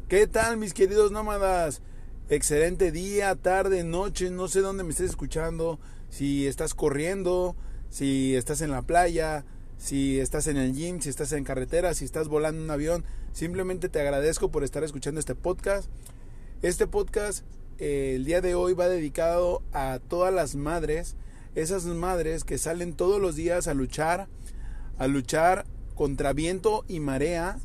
¿Qué 0.08 0.26
tal, 0.26 0.56
mis 0.56 0.74
queridos 0.74 1.12
nómadas? 1.12 1.80
Excelente 2.28 2.90
día, 2.90 3.36
tarde, 3.36 3.84
noche, 3.84 4.30
no 4.30 4.48
sé 4.48 4.62
dónde 4.62 4.82
me 4.82 4.90
estés 4.90 5.10
escuchando. 5.10 5.78
Si 6.10 6.48
estás 6.48 6.74
corriendo, 6.74 7.54
si 7.88 8.34
estás 8.34 8.62
en 8.62 8.72
la 8.72 8.82
playa, 8.82 9.44
si 9.76 10.18
estás 10.18 10.48
en 10.48 10.56
el 10.56 10.74
gym, 10.74 11.00
si 11.00 11.08
estás 11.08 11.30
en 11.30 11.44
carretera, 11.44 11.94
si 11.94 12.04
estás 12.04 12.26
volando 12.26 12.58
en 12.58 12.64
un 12.64 12.70
avión. 12.72 13.04
Simplemente 13.32 13.88
te 13.88 14.00
agradezco 14.00 14.50
por 14.50 14.64
estar 14.64 14.82
escuchando 14.82 15.20
este 15.20 15.36
podcast. 15.36 15.88
Este 16.62 16.88
podcast 16.88 17.44
eh, 17.78 18.14
el 18.16 18.24
día 18.24 18.40
de 18.40 18.56
hoy 18.56 18.74
va 18.74 18.88
dedicado 18.88 19.62
a 19.72 20.00
todas 20.08 20.34
las 20.34 20.56
madres 20.56 21.14
esas 21.54 21.84
madres 21.84 22.44
que 22.44 22.58
salen 22.58 22.94
todos 22.94 23.20
los 23.20 23.34
días 23.36 23.66
a 23.66 23.74
luchar, 23.74 24.28
a 24.98 25.06
luchar 25.06 25.64
contra 25.94 26.32
viento 26.32 26.84
y 26.88 27.00
marea 27.00 27.58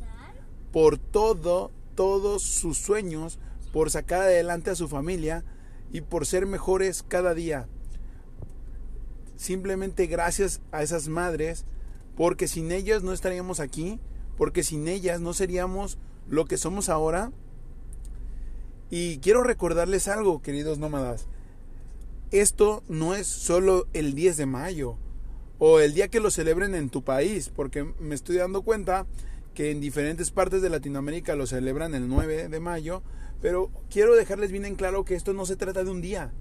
por 0.72 0.98
todo, 0.98 1.70
todos 1.94 2.42
sus 2.42 2.78
sueños, 2.78 3.38
por 3.72 3.90
sacar 3.90 4.22
adelante 4.22 4.70
a 4.70 4.74
su 4.74 4.88
familia 4.88 5.44
y 5.92 6.00
por 6.00 6.26
ser 6.26 6.46
mejores 6.46 7.02
cada 7.02 7.34
día. 7.34 7.68
Simplemente 9.36 10.06
gracias 10.06 10.60
a 10.72 10.82
esas 10.82 11.08
madres, 11.08 11.64
porque 12.16 12.48
sin 12.48 12.72
ellas 12.72 13.02
no 13.02 13.12
estaríamos 13.12 13.60
aquí, 13.60 14.00
porque 14.36 14.62
sin 14.62 14.88
ellas 14.88 15.20
no 15.20 15.32
seríamos 15.32 15.98
lo 16.28 16.46
que 16.46 16.56
somos 16.56 16.88
ahora. 16.88 17.32
Y 18.90 19.18
quiero 19.18 19.42
recordarles 19.42 20.08
algo, 20.08 20.40
queridos 20.40 20.78
nómadas 20.78 21.26
esto 22.34 22.82
no 22.88 23.14
es 23.14 23.28
solo 23.28 23.86
el 23.92 24.14
10 24.14 24.36
de 24.38 24.46
mayo 24.46 24.96
o 25.58 25.80
el 25.80 25.94
día 25.94 26.08
que 26.08 26.20
lo 26.20 26.30
celebren 26.30 26.74
en 26.74 26.90
tu 26.90 27.02
país, 27.02 27.50
porque 27.54 27.84
me 27.98 28.14
estoy 28.14 28.36
dando 28.36 28.62
cuenta 28.62 29.06
que 29.54 29.70
en 29.70 29.80
diferentes 29.80 30.30
partes 30.30 30.62
de 30.62 30.70
Latinoamérica 30.70 31.36
lo 31.36 31.46
celebran 31.46 31.94
el 31.94 32.08
9 32.08 32.48
de 32.48 32.60
mayo, 32.60 33.02
pero 33.40 33.70
quiero 33.88 34.16
dejarles 34.16 34.50
bien 34.50 34.64
en 34.64 34.74
claro 34.74 35.04
que 35.04 35.14
esto 35.14 35.32
no 35.32 35.46
se 35.46 35.56
trata 35.56 35.84
de 35.84 35.90
un 35.90 36.00
día, 36.00 36.32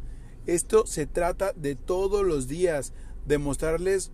esto 0.47 0.87
se 0.87 1.05
trata 1.05 1.53
de 1.53 1.75
todos 1.75 2.25
los 2.25 2.47
días, 2.47 2.93
de 3.25 3.37
mostrarles 3.37 4.11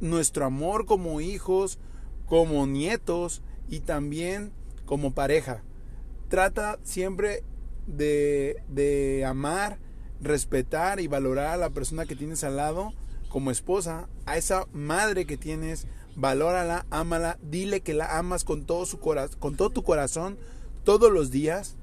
nuestro 0.00 0.44
amor 0.44 0.86
como 0.86 1.20
hijos, 1.20 1.78
como 2.26 2.66
nietos 2.66 3.42
y 3.68 3.80
también 3.80 4.52
como 4.84 5.12
pareja. 5.12 5.62
Trata 6.28 6.78
siempre 6.82 7.42
de, 7.86 8.62
de 8.68 9.24
amar, 9.24 9.78
respetar 10.20 11.00
y 11.00 11.08
valorar 11.08 11.54
a 11.54 11.56
la 11.56 11.70
persona 11.70 12.06
que 12.06 12.16
tienes 12.16 12.44
al 12.44 12.56
lado 12.56 12.94
como 13.36 13.50
esposa, 13.50 14.08
a 14.24 14.38
esa 14.38 14.66
madre 14.72 15.26
que 15.26 15.36
tienes, 15.36 15.86
valórala, 16.14 16.86
ámala, 16.88 17.38
dile 17.42 17.82
que 17.82 17.92
la 17.92 18.16
amas 18.16 18.44
con 18.44 18.64
todo 18.64 18.86
su 18.86 18.98
con 18.98 19.56
todo 19.56 19.68
tu 19.68 19.82
corazón 19.82 20.38
todos 20.84 21.12
los 21.12 21.30
días. 21.30 21.76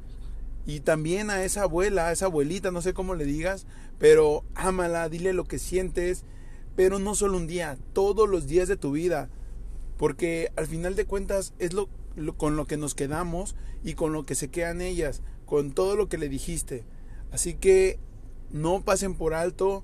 Y 0.65 0.79
también 0.79 1.29
a 1.29 1.43
esa 1.43 1.61
abuela, 1.61 2.07
a 2.07 2.11
esa 2.11 2.25
abuelita, 2.25 2.71
no 2.71 2.81
sé 2.81 2.95
cómo 2.95 3.13
le 3.13 3.25
digas, 3.25 3.67
pero 3.99 4.43
ámala, 4.55 5.07
dile 5.09 5.31
lo 5.31 5.43
que 5.43 5.59
sientes, 5.59 6.25
pero 6.75 6.97
no 6.97 7.13
solo 7.13 7.37
un 7.37 7.45
día, 7.45 7.77
todos 7.93 8.27
los 8.27 8.47
días 8.47 8.67
de 8.67 8.75
tu 8.75 8.93
vida, 8.93 9.29
porque 9.97 10.51
al 10.55 10.65
final 10.65 10.95
de 10.95 11.05
cuentas 11.05 11.53
es 11.59 11.73
lo, 11.73 11.87
con 12.35 12.55
lo 12.55 12.65
que 12.65 12.77
nos 12.77 12.95
quedamos 12.95 13.55
y 13.83 13.93
con 13.93 14.11
lo 14.11 14.25
que 14.25 14.33
se 14.33 14.49
quedan 14.49 14.81
ellas, 14.81 15.21
con 15.45 15.71
todo 15.71 15.95
lo 15.95 16.09
que 16.09 16.17
le 16.17 16.29
dijiste. 16.29 16.83
Así 17.31 17.53
que 17.53 17.99
no 18.49 18.81
pasen 18.81 19.13
por 19.13 19.35
alto 19.35 19.83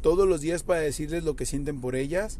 todos 0.00 0.28
los 0.28 0.40
días 0.40 0.62
para 0.62 0.80
decirles 0.80 1.24
lo 1.24 1.36
que 1.36 1.46
sienten 1.46 1.80
por 1.80 1.96
ellas. 1.96 2.38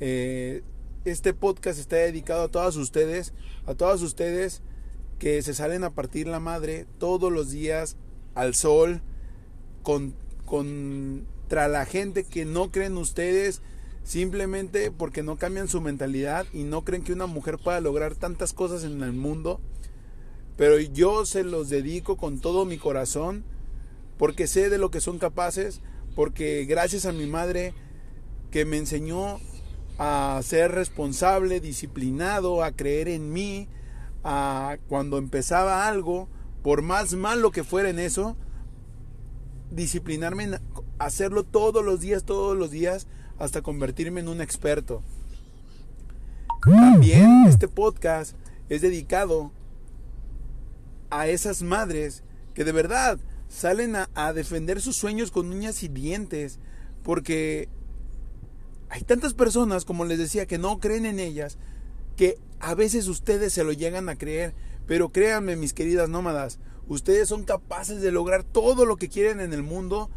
Eh, 0.00 0.62
este 1.04 1.32
podcast 1.32 1.78
está 1.78 1.96
dedicado 1.96 2.42
a 2.42 2.48
todas 2.48 2.76
ustedes, 2.76 3.32
a 3.66 3.74
todas 3.74 4.02
ustedes 4.02 4.62
que 5.18 5.42
se 5.42 5.54
salen 5.54 5.84
a 5.84 5.90
partir 5.90 6.26
la 6.26 6.40
madre 6.40 6.86
todos 6.98 7.32
los 7.32 7.50
días 7.50 7.96
al 8.34 8.54
sol 8.54 9.00
con, 9.82 10.14
contra 10.44 11.68
la 11.68 11.84
gente 11.86 12.24
que 12.24 12.44
no 12.44 12.70
creen 12.70 12.96
ustedes 12.96 13.62
simplemente 14.04 14.90
porque 14.90 15.22
no 15.22 15.36
cambian 15.36 15.68
su 15.68 15.80
mentalidad 15.80 16.46
y 16.52 16.62
no 16.62 16.82
creen 16.82 17.02
que 17.02 17.12
una 17.12 17.26
mujer 17.26 17.58
pueda 17.58 17.80
lograr 17.80 18.14
tantas 18.14 18.52
cosas 18.52 18.84
en 18.84 19.02
el 19.02 19.12
mundo. 19.12 19.60
Pero 20.56 20.78
yo 20.78 21.26
se 21.26 21.44
los 21.44 21.68
dedico 21.68 22.16
con 22.16 22.40
todo 22.40 22.64
mi 22.64 22.78
corazón 22.78 23.44
porque 24.16 24.46
sé 24.46 24.70
de 24.70 24.78
lo 24.78 24.90
que 24.90 25.00
son 25.00 25.18
capaces, 25.18 25.80
porque 26.18 26.64
gracias 26.64 27.06
a 27.06 27.12
mi 27.12 27.26
madre 27.26 27.74
que 28.50 28.64
me 28.64 28.76
enseñó 28.76 29.38
a 29.98 30.40
ser 30.42 30.72
responsable, 30.72 31.60
disciplinado, 31.60 32.64
a 32.64 32.72
creer 32.72 33.06
en 33.06 33.32
mí, 33.32 33.68
a 34.24 34.78
cuando 34.88 35.18
empezaba 35.18 35.86
algo, 35.86 36.28
por 36.64 36.82
más 36.82 37.14
malo 37.14 37.52
que 37.52 37.62
fuera 37.62 37.88
en 37.88 38.00
eso, 38.00 38.36
disciplinarme 39.70 40.58
hacerlo 40.98 41.44
todos 41.44 41.84
los 41.84 42.00
días, 42.00 42.24
todos 42.24 42.58
los 42.58 42.72
días, 42.72 43.06
hasta 43.38 43.62
convertirme 43.62 44.18
en 44.18 44.26
un 44.26 44.40
experto. 44.40 45.04
También 46.64 47.44
este 47.46 47.68
podcast 47.68 48.34
es 48.68 48.82
dedicado 48.82 49.52
a 51.10 51.28
esas 51.28 51.62
madres 51.62 52.24
que 52.54 52.64
de 52.64 52.72
verdad 52.72 53.20
salen 53.48 53.96
a, 53.96 54.32
defender 54.32 54.80
sus 54.80 54.96
sueños 54.96 55.30
con 55.30 55.52
uñas 55.52 55.82
y 55.82 55.88
dientes, 55.88 56.58
porque 57.02 57.68
hay 58.90 59.02
tantas 59.02 59.34
personas, 59.34 59.84
como 59.84 60.04
les 60.04 60.18
decía, 60.18 60.46
que 60.46 60.58
no 60.58 60.78
creen 60.80 61.06
en 61.06 61.18
ellas, 61.18 61.58
que 62.16 62.38
a 62.60 62.74
veces 62.74 63.08
ustedes 63.08 63.52
se 63.52 63.64
lo 63.64 63.72
llegan 63.72 64.08
a 64.08 64.16
creer, 64.16 64.54
pero 64.86 65.10
créanme 65.10 65.56
mis 65.56 65.72
queridas 65.74 66.08
nómadas, 66.08 66.58
Ustedes 66.88 67.28
son 67.28 67.44
capaces 67.44 68.00
de 68.00 68.10
lograr 68.10 68.44
todo 68.44 68.86
lo 68.86 68.96
que 68.96 69.10
quieren 69.10 69.40
en 69.40 69.52
el 69.52 69.62
mundo, 69.62 70.08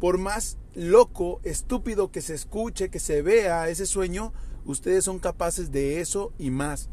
por 0.00 0.16
más 0.16 0.56
loco, 0.74 1.40
estúpido 1.44 2.10
que 2.10 2.22
se 2.22 2.34
escuche, 2.34 2.88
que 2.88 2.98
se 2.98 3.20
vea 3.20 3.68
ese 3.68 3.84
sueño, 3.84 4.32
ustedes 4.64 5.04
son 5.04 5.18
capaces 5.18 5.70
de 5.70 6.00
eso 6.00 6.32
y 6.38 6.50
más. 6.50 6.88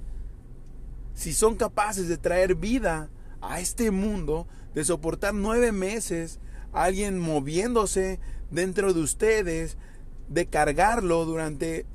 Si 1.13 1.31
son 1.31 1.55
capaces 1.55 2.09
de 2.09 2.17
traer 2.17 2.55
vida 2.55 3.09
a 3.41 3.61
este 3.61 3.89
mundo, 3.89 4.47
de 4.73 4.84
soportar 4.84 5.34
nueve 5.34 5.71
meses 5.71 6.39
a 6.73 6.84
alguien 6.84 7.19
moviéndose 7.19 8.19
dentro 8.51 8.93
de 8.93 9.01
ustedes, 9.01 9.77
de 10.27 10.45
cargarlo 10.47 11.25
durante 11.25 11.86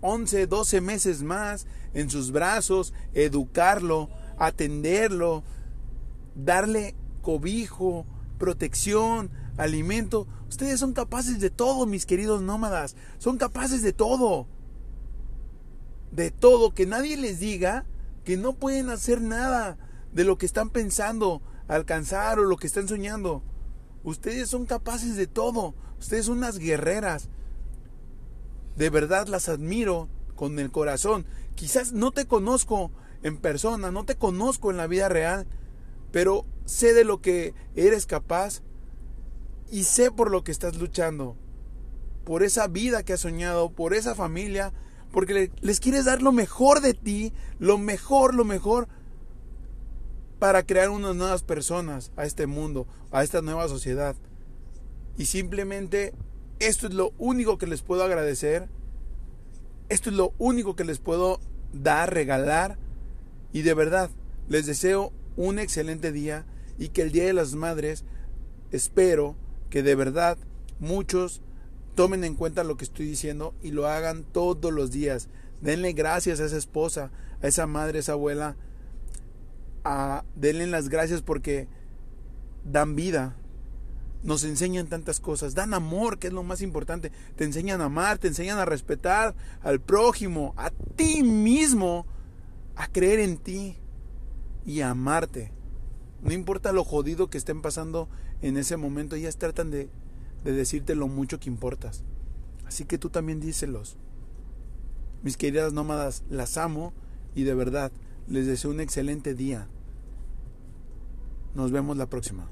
11, 0.00 0.46
12 0.46 0.80
meses 0.80 1.22
más 1.22 1.66
en 1.94 2.10
sus 2.10 2.32
brazos, 2.32 2.94
educarlo, 3.14 4.08
atenderlo, 4.38 5.44
darle 6.34 6.94
cobijo, 7.22 8.06
protección, 8.38 9.30
alimento. 9.56 10.26
Ustedes 10.48 10.80
son 10.80 10.92
capaces 10.92 11.40
de 11.40 11.50
todo, 11.50 11.86
mis 11.86 12.06
queridos 12.06 12.42
nómadas. 12.42 12.96
Son 13.18 13.36
capaces 13.36 13.82
de 13.82 13.92
todo. 13.92 14.48
De 16.10 16.30
todo. 16.30 16.74
Que 16.74 16.86
nadie 16.86 17.16
les 17.16 17.38
diga 17.38 17.84
que 18.24 18.36
no 18.36 18.54
pueden 18.54 18.88
hacer 18.88 19.20
nada 19.20 19.78
de 20.12 20.24
lo 20.24 20.38
que 20.38 20.46
están 20.46 20.70
pensando 20.70 21.42
alcanzar 21.70 22.38
o 22.40 22.44
lo 22.44 22.56
que 22.56 22.66
están 22.66 22.88
soñando. 22.88 23.42
Ustedes 24.02 24.48
son 24.48 24.66
capaces 24.66 25.16
de 25.16 25.26
todo. 25.26 25.74
Ustedes 25.98 26.26
son 26.26 26.38
unas 26.38 26.58
guerreras. 26.58 27.28
De 28.76 28.90
verdad 28.90 29.28
las 29.28 29.48
admiro 29.48 30.08
con 30.34 30.58
el 30.58 30.70
corazón. 30.70 31.26
Quizás 31.54 31.92
no 31.92 32.10
te 32.10 32.26
conozco 32.26 32.90
en 33.22 33.36
persona, 33.36 33.90
no 33.90 34.04
te 34.04 34.16
conozco 34.16 34.70
en 34.70 34.78
la 34.78 34.86
vida 34.86 35.08
real, 35.08 35.46
pero 36.10 36.44
sé 36.64 36.92
de 36.94 37.04
lo 37.04 37.20
que 37.20 37.54
eres 37.76 38.06
capaz 38.06 38.62
y 39.70 39.84
sé 39.84 40.10
por 40.10 40.30
lo 40.30 40.42
que 40.42 40.52
estás 40.52 40.76
luchando. 40.76 41.36
Por 42.24 42.42
esa 42.42 42.66
vida 42.66 43.04
que 43.04 43.12
has 43.12 43.20
soñado, 43.20 43.70
por 43.70 43.94
esa 43.94 44.14
familia, 44.14 44.72
porque 45.12 45.52
les 45.60 45.80
quieres 45.80 46.06
dar 46.06 46.22
lo 46.22 46.32
mejor 46.32 46.80
de 46.80 46.94
ti, 46.94 47.32
lo 47.58 47.78
mejor, 47.78 48.34
lo 48.34 48.44
mejor, 48.44 48.88
para 50.40 50.64
crear 50.64 50.88
unas 50.88 51.14
nuevas 51.14 51.44
personas 51.44 52.10
a 52.16 52.24
este 52.24 52.48
mundo, 52.48 52.88
a 53.12 53.22
esta 53.22 53.42
nueva 53.42 53.68
sociedad. 53.68 54.16
Y 55.16 55.26
simplemente 55.26 56.14
esto 56.58 56.88
es 56.88 56.94
lo 56.94 57.12
único 57.18 57.58
que 57.58 57.66
les 57.66 57.82
puedo 57.82 58.02
agradecer. 58.02 58.66
Esto 59.90 60.10
es 60.10 60.16
lo 60.16 60.32
único 60.38 60.74
que 60.74 60.84
les 60.84 60.98
puedo 60.98 61.40
dar, 61.74 62.12
regalar. 62.12 62.78
Y 63.52 63.62
de 63.62 63.74
verdad, 63.74 64.10
les 64.48 64.64
deseo 64.64 65.12
un 65.36 65.58
excelente 65.58 66.10
día 66.10 66.46
y 66.78 66.88
que 66.88 67.02
el 67.02 67.12
Día 67.12 67.26
de 67.26 67.34
las 67.34 67.54
Madres 67.54 68.04
espero 68.72 69.36
que 69.68 69.82
de 69.82 69.94
verdad 69.94 70.38
muchos 70.78 71.42
tomen 71.94 72.24
en 72.24 72.34
cuenta 72.34 72.64
lo 72.64 72.78
que 72.78 72.84
estoy 72.84 73.04
diciendo 73.06 73.54
y 73.62 73.72
lo 73.72 73.86
hagan 73.86 74.24
todos 74.24 74.72
los 74.72 74.90
días. 74.90 75.28
Denle 75.60 75.92
gracias 75.92 76.40
a 76.40 76.46
esa 76.46 76.56
esposa, 76.56 77.10
a 77.42 77.46
esa 77.46 77.66
madre, 77.66 77.98
a 77.98 78.00
esa 78.00 78.12
abuela. 78.12 78.56
A, 79.84 80.24
denle 80.34 80.66
las 80.66 80.88
gracias 80.88 81.22
porque 81.22 81.68
dan 82.64 82.94
vida, 82.94 83.36
nos 84.22 84.44
enseñan 84.44 84.88
tantas 84.88 85.20
cosas, 85.20 85.54
dan 85.54 85.72
amor, 85.72 86.18
que 86.18 86.26
es 86.26 86.32
lo 86.32 86.42
más 86.42 86.60
importante, 86.60 87.10
te 87.36 87.44
enseñan 87.44 87.80
a 87.80 87.86
amar, 87.86 88.18
te 88.18 88.28
enseñan 88.28 88.58
a 88.58 88.64
respetar 88.64 89.34
al 89.62 89.80
prójimo, 89.80 90.52
a 90.56 90.70
ti 90.70 91.22
mismo, 91.22 92.06
a 92.76 92.86
creer 92.88 93.20
en 93.20 93.38
ti 93.38 93.78
y 94.66 94.82
a 94.82 94.90
amarte. 94.90 95.52
No 96.22 96.32
importa 96.32 96.72
lo 96.72 96.84
jodido 96.84 97.30
que 97.30 97.38
estén 97.38 97.62
pasando 97.62 98.08
en 98.42 98.58
ese 98.58 98.76
momento, 98.76 99.16
ellas 99.16 99.38
tratan 99.38 99.70
de, 99.70 99.88
de 100.44 100.52
decirte 100.52 100.94
lo 100.94 101.08
mucho 101.08 101.40
que 101.40 101.48
importas. 101.48 102.04
Así 102.66 102.84
que 102.84 102.98
tú 102.98 103.08
también 103.08 103.40
díselos. 103.40 103.96
Mis 105.22 105.36
queridas 105.36 105.72
nómadas, 105.72 106.24
las 106.28 106.56
amo 106.56 106.92
y 107.34 107.44
de 107.44 107.54
verdad 107.54 107.90
les 108.30 108.46
deseo 108.46 108.70
un 108.70 108.80
excelente 108.80 109.34
día. 109.34 109.66
Nos 111.54 111.72
vemos 111.72 111.96
la 111.96 112.06
próxima. 112.06 112.48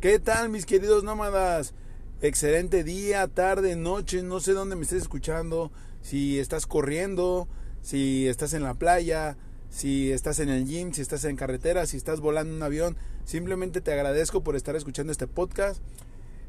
¿Qué 0.00 0.18
tal 0.18 0.48
mis 0.48 0.66
queridos 0.66 1.04
nómadas? 1.04 1.74
Excelente 2.22 2.82
día, 2.82 3.28
tarde, 3.28 3.76
noche, 3.76 4.22
no 4.22 4.40
sé 4.40 4.52
dónde 4.52 4.74
me 4.74 4.82
estés 4.82 5.02
escuchando, 5.02 5.70
si 6.00 6.38
estás 6.38 6.66
corriendo, 6.66 7.46
si 7.82 8.26
estás 8.26 8.54
en 8.54 8.62
la 8.62 8.74
playa, 8.74 9.36
si 9.68 10.10
estás 10.10 10.38
en 10.38 10.48
el 10.48 10.66
gym, 10.66 10.92
si 10.92 11.02
estás 11.02 11.24
en 11.24 11.36
carretera, 11.36 11.84
si 11.84 11.96
estás 11.96 12.20
volando 12.20 12.52
en 12.52 12.56
un 12.56 12.62
avión, 12.62 12.96
simplemente 13.24 13.80
te 13.80 13.92
agradezco 13.92 14.42
por 14.42 14.56
estar 14.56 14.76
escuchando 14.76 15.12
este 15.12 15.26
podcast. 15.26 15.82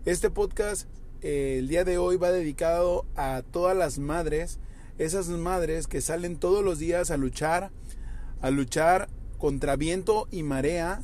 Este 0.05 0.29
podcast 0.29 0.87
eh, 1.21 1.57
el 1.59 1.67
día 1.67 1.83
de 1.83 1.97
hoy 1.97 2.17
va 2.17 2.31
dedicado 2.31 3.05
a 3.15 3.43
todas 3.51 3.75
las 3.75 3.97
madres, 3.99 4.59
esas 4.97 5.27
madres 5.29 5.87
que 5.87 6.01
salen 6.01 6.37
todos 6.37 6.63
los 6.63 6.79
días 6.79 7.11
a 7.11 7.17
luchar, 7.17 7.71
a 8.41 8.49
luchar 8.49 9.09
contra 9.37 9.75
viento 9.75 10.27
y 10.31 10.43
marea 10.43 11.01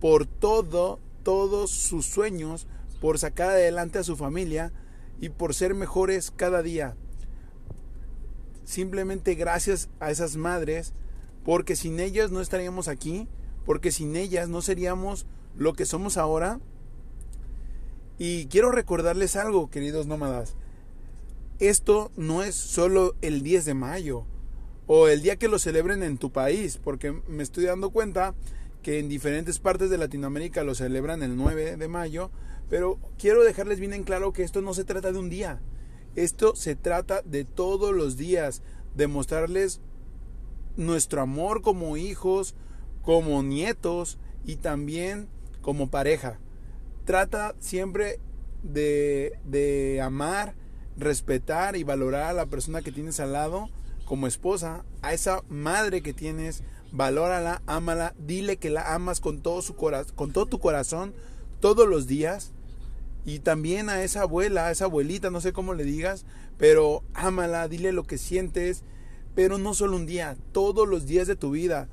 por 0.00 0.26
todo 0.26 1.00
todos 1.24 1.70
sus 1.70 2.06
sueños, 2.06 2.68
por 3.00 3.18
sacar 3.18 3.50
adelante 3.50 3.98
a 3.98 4.04
su 4.04 4.16
familia 4.16 4.72
y 5.20 5.30
por 5.30 5.54
ser 5.54 5.74
mejores 5.74 6.30
cada 6.30 6.62
día. 6.62 6.94
Simplemente 8.64 9.34
gracias 9.34 9.88
a 9.98 10.10
esas 10.10 10.36
madres, 10.36 10.92
porque 11.44 11.74
sin 11.74 11.98
ellas 11.98 12.30
no 12.30 12.40
estaríamos 12.40 12.86
aquí, 12.86 13.28
porque 13.66 13.90
sin 13.90 14.14
ellas 14.14 14.48
no 14.48 14.62
seríamos 14.62 15.26
lo 15.56 15.72
que 15.72 15.86
somos 15.86 16.16
ahora. 16.16 16.60
Y 18.18 18.46
quiero 18.46 18.70
recordarles 18.70 19.34
algo, 19.36 19.70
queridos 19.70 20.06
nómadas. 20.06 20.54
Esto 21.60 22.10
no 22.16 22.42
es 22.42 22.54
solo 22.56 23.14
el 23.22 23.42
10 23.42 23.64
de 23.64 23.74
mayo 23.74 24.26
o 24.86 25.08
el 25.08 25.22
día 25.22 25.36
que 25.36 25.48
lo 25.48 25.58
celebren 25.58 26.02
en 26.02 26.18
tu 26.18 26.32
país, 26.32 26.78
porque 26.82 27.12
me 27.28 27.42
estoy 27.42 27.64
dando 27.64 27.90
cuenta 27.90 28.34
que 28.82 28.98
en 28.98 29.08
diferentes 29.08 29.60
partes 29.60 29.88
de 29.88 29.96
Latinoamérica 29.96 30.64
lo 30.64 30.74
celebran 30.74 31.22
el 31.22 31.36
9 31.36 31.76
de 31.76 31.88
mayo, 31.88 32.30
pero 32.68 32.98
quiero 33.18 33.44
dejarles 33.44 33.78
bien 33.78 33.92
en 33.92 34.02
claro 34.02 34.32
que 34.32 34.42
esto 34.42 34.62
no 34.62 34.74
se 34.74 34.84
trata 34.84 35.12
de 35.12 35.18
un 35.18 35.30
día, 35.30 35.60
esto 36.16 36.56
se 36.56 36.74
trata 36.74 37.22
de 37.22 37.44
todos 37.44 37.94
los 37.94 38.16
días, 38.16 38.62
de 38.94 39.06
mostrarles 39.06 39.80
nuestro 40.76 41.22
amor 41.22 41.62
como 41.62 41.96
hijos, 41.96 42.54
como 43.02 43.42
nietos 43.42 44.18
y 44.44 44.56
también 44.56 45.28
como 45.62 45.88
pareja. 45.88 46.40
Trata 47.04 47.54
siempre 47.58 48.18
de, 48.62 49.38
de 49.44 50.00
amar, 50.00 50.54
respetar 50.96 51.76
y 51.76 51.84
valorar 51.84 52.24
a 52.24 52.32
la 52.32 52.46
persona 52.46 52.82
que 52.82 52.92
tienes 52.92 53.20
al 53.20 53.32
lado 53.32 53.68
como 54.04 54.26
esposa, 54.26 54.84
a 55.02 55.12
esa 55.12 55.42
madre 55.48 56.02
que 56.02 56.12
tienes 56.12 56.62
valórala, 56.94 57.60
ámala, 57.66 58.14
dile 58.18 58.56
que 58.56 58.70
la 58.70 58.94
amas 58.94 59.20
con 59.20 59.40
todo, 59.40 59.62
su 59.62 59.74
con 59.74 60.32
todo 60.32 60.46
tu 60.46 60.60
corazón 60.60 61.12
todos 61.60 61.88
los 61.88 62.06
días. 62.06 62.52
Y 63.26 63.40
también 63.40 63.88
a 63.88 64.02
esa 64.02 64.22
abuela, 64.22 64.66
a 64.66 64.70
esa 64.70 64.84
abuelita, 64.84 65.30
no 65.30 65.40
sé 65.40 65.52
cómo 65.52 65.74
le 65.74 65.84
digas, 65.84 66.24
pero 66.58 67.02
ámala, 67.14 67.66
dile 67.68 67.90
lo 67.90 68.04
que 68.04 68.18
sientes, 68.18 68.84
pero 69.34 69.58
no 69.58 69.74
solo 69.74 69.96
un 69.96 70.06
día, 70.06 70.36
todos 70.52 70.86
los 70.86 71.06
días 71.06 71.26
de 71.26 71.34
tu 71.34 71.50
vida. 71.50 71.88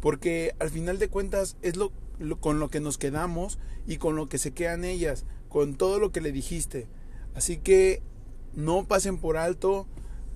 Porque 0.00 0.54
al 0.60 0.70
final 0.70 0.98
de 0.98 1.08
cuentas 1.08 1.56
es 1.62 1.76
lo, 1.76 1.90
con 2.38 2.60
lo 2.60 2.68
que 2.68 2.80
nos 2.80 2.98
quedamos 2.98 3.58
y 3.86 3.96
con 3.96 4.14
lo 4.14 4.28
que 4.28 4.38
se 4.38 4.52
quedan 4.52 4.84
ellas, 4.84 5.24
con 5.48 5.74
todo 5.74 5.98
lo 5.98 6.12
que 6.12 6.20
le 6.20 6.30
dijiste. 6.30 6.86
Así 7.34 7.56
que 7.56 8.02
no 8.54 8.84
pasen 8.84 9.18
por 9.18 9.36
alto 9.36 9.86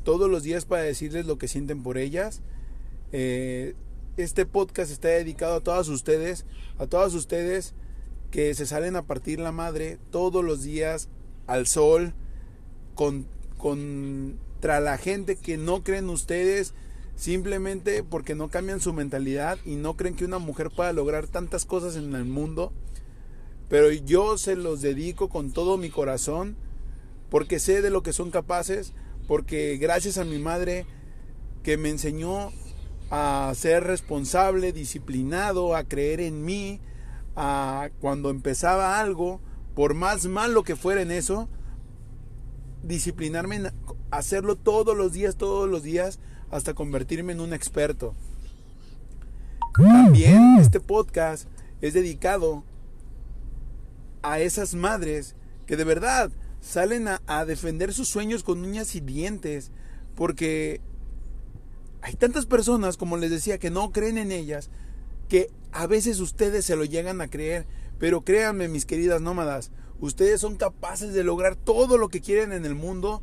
todos 0.05 0.31
los 0.31 0.43
días 0.43 0.65
para 0.65 0.83
decirles 0.83 1.27
lo 1.27 1.39
que 1.39 1.49
sienten 1.49 1.83
por 1.83 1.99
ellas. 1.99 2.41
Eh, 3.13 3.75
este 4.17 4.47
podcast 4.47 4.91
está 4.91 5.09
dedicado 5.09 5.57
a 5.57 5.61
todas 5.61 5.89
ustedes, 5.89 6.45
a 6.79 6.87
todas 6.87 7.15
ustedes 7.15 7.75
que 8.31 8.55
se 8.55 8.67
salen 8.67 8.97
a 8.97 9.03
partir 9.03 9.39
la 9.39 9.53
madre 9.53 9.99
todos 10.11 10.45
los 10.45 10.63
días 10.63 11.09
al 11.47 11.67
sol 11.67 12.15
con, 12.95 13.27
contra 13.59 14.81
la 14.81 14.99
gente 14.99 15.37
que 15.37 15.57
no 15.57 15.83
creen 15.83 16.09
ustedes 16.09 16.75
simplemente 17.17 18.03
porque 18.03 18.35
no 18.35 18.49
cambian 18.49 18.81
su 18.81 18.93
mentalidad 18.93 19.59
y 19.65 19.77
no 19.77 19.97
creen 19.97 20.17
que 20.17 20.25
una 20.25 20.39
mujer 20.39 20.71
pueda 20.71 20.93
lograr 20.93 21.29
tantas 21.29 21.65
cosas 21.65 21.97
en 21.97 22.15
el 22.15 22.25
mundo. 22.25 22.73
Pero 23.69 23.91
yo 23.91 24.37
se 24.39 24.57
los 24.57 24.83
dedico 24.83 25.29
con 25.29 25.53
todo 25.53 25.79
mi 25.79 25.89
corazón 25.89 26.57
porque 27.33 27.59
sé 27.59 27.81
de 27.81 27.89
lo 27.89 28.03
que 28.03 28.13
son 28.13 28.31
capaces, 28.31 28.93
porque 29.27 29.79
gracias 29.79 30.19
a 30.19 30.25
mi 30.25 30.39
madre 30.39 30.85
que 31.63 31.79
me 31.79 31.89
enseñó 31.89 32.53
a 33.11 33.51
ser 33.57 33.85
responsable, 33.85 34.75
disciplinado, 34.75 35.75
a 35.75 35.85
creer 35.85 36.21
en 36.21 36.45
mí, 36.45 36.79
a 37.35 37.89
cuando 38.03 38.29
empezaba 38.29 39.01
algo, 39.01 39.41
por 39.75 39.95
más 39.95 40.27
malo 40.27 40.63
que 40.63 40.77
fuera 40.77 41.01
en 41.01 41.11
eso, 41.11 41.49
disciplinarme 42.83 43.57
en 43.57 43.73
hacerlo 44.11 44.57
todos 44.57 44.95
los 44.95 45.15
días, 45.15 45.37
todos 45.37 45.71
los 45.71 45.83
días, 45.83 46.21
hasta 46.51 46.75
convertirme 46.75 47.33
en 47.33 47.41
un 47.41 47.55
experto. 47.55 48.15
También 49.75 50.59
este 50.61 50.81
podcast 50.81 51.49
es 51.81 51.95
dedicado 51.95 52.63
a 54.21 54.39
esas 54.39 54.75
madres 54.75 55.35
que 55.65 55.79
de 55.79 55.85
verdad 55.85 56.31
salen 56.63 57.09
a, 57.09 57.21
a, 57.27 57.45
defender 57.45 57.93
sus 57.93 58.09
sueños 58.09 58.43
con 58.43 58.65
uñas 58.65 58.95
y 58.95 59.01
dientes. 59.01 59.71
Porque 60.15 60.81
hay 62.01 62.15
tantas 62.15 62.47
personas, 62.47 62.97
como 62.97 63.19
les 63.19 63.31
decía, 63.31 63.59
que 63.59 63.71
no 63.71 63.93
creen 63.93 64.17
en 64.17 64.33
ellas, 64.33 64.71
que 65.29 65.51
a 65.73 65.87
veces 65.87 66.21
ustedes 66.21 66.65
se 66.65 66.77
lo 66.77 66.85
llegan 66.85 67.21
a 67.21 67.29
creer. 67.29 67.67
Pero 67.99 68.23
créanme, 68.23 68.69
mis 68.69 68.87
queridas 68.87 69.21
nómadas, 69.21 69.71
ustedes 70.01 70.41
son 70.41 70.57
capaces 70.57 71.13
de 71.13 71.25
lograr 71.25 71.57
todo 71.57 71.99
lo 71.99 72.09
que 72.09 72.21
quieren 72.21 72.53
en 72.53 72.65
el 72.65 72.75
mundo. 72.75 73.23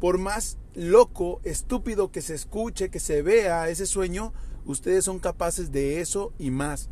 Por 0.00 0.18
más 0.18 0.58
loco, 0.74 1.40
estúpido 1.44 2.10
que 2.10 2.22
se 2.22 2.34
escuche, 2.34 2.90
que 2.90 3.00
se 3.00 3.22
vea 3.22 3.68
ese 3.68 3.86
sueño, 3.86 4.32
ustedes 4.64 5.04
son 5.04 5.18
capaces 5.18 5.70
de 5.72 6.00
eso 6.00 6.32
y 6.38 6.50
más. 6.50 6.88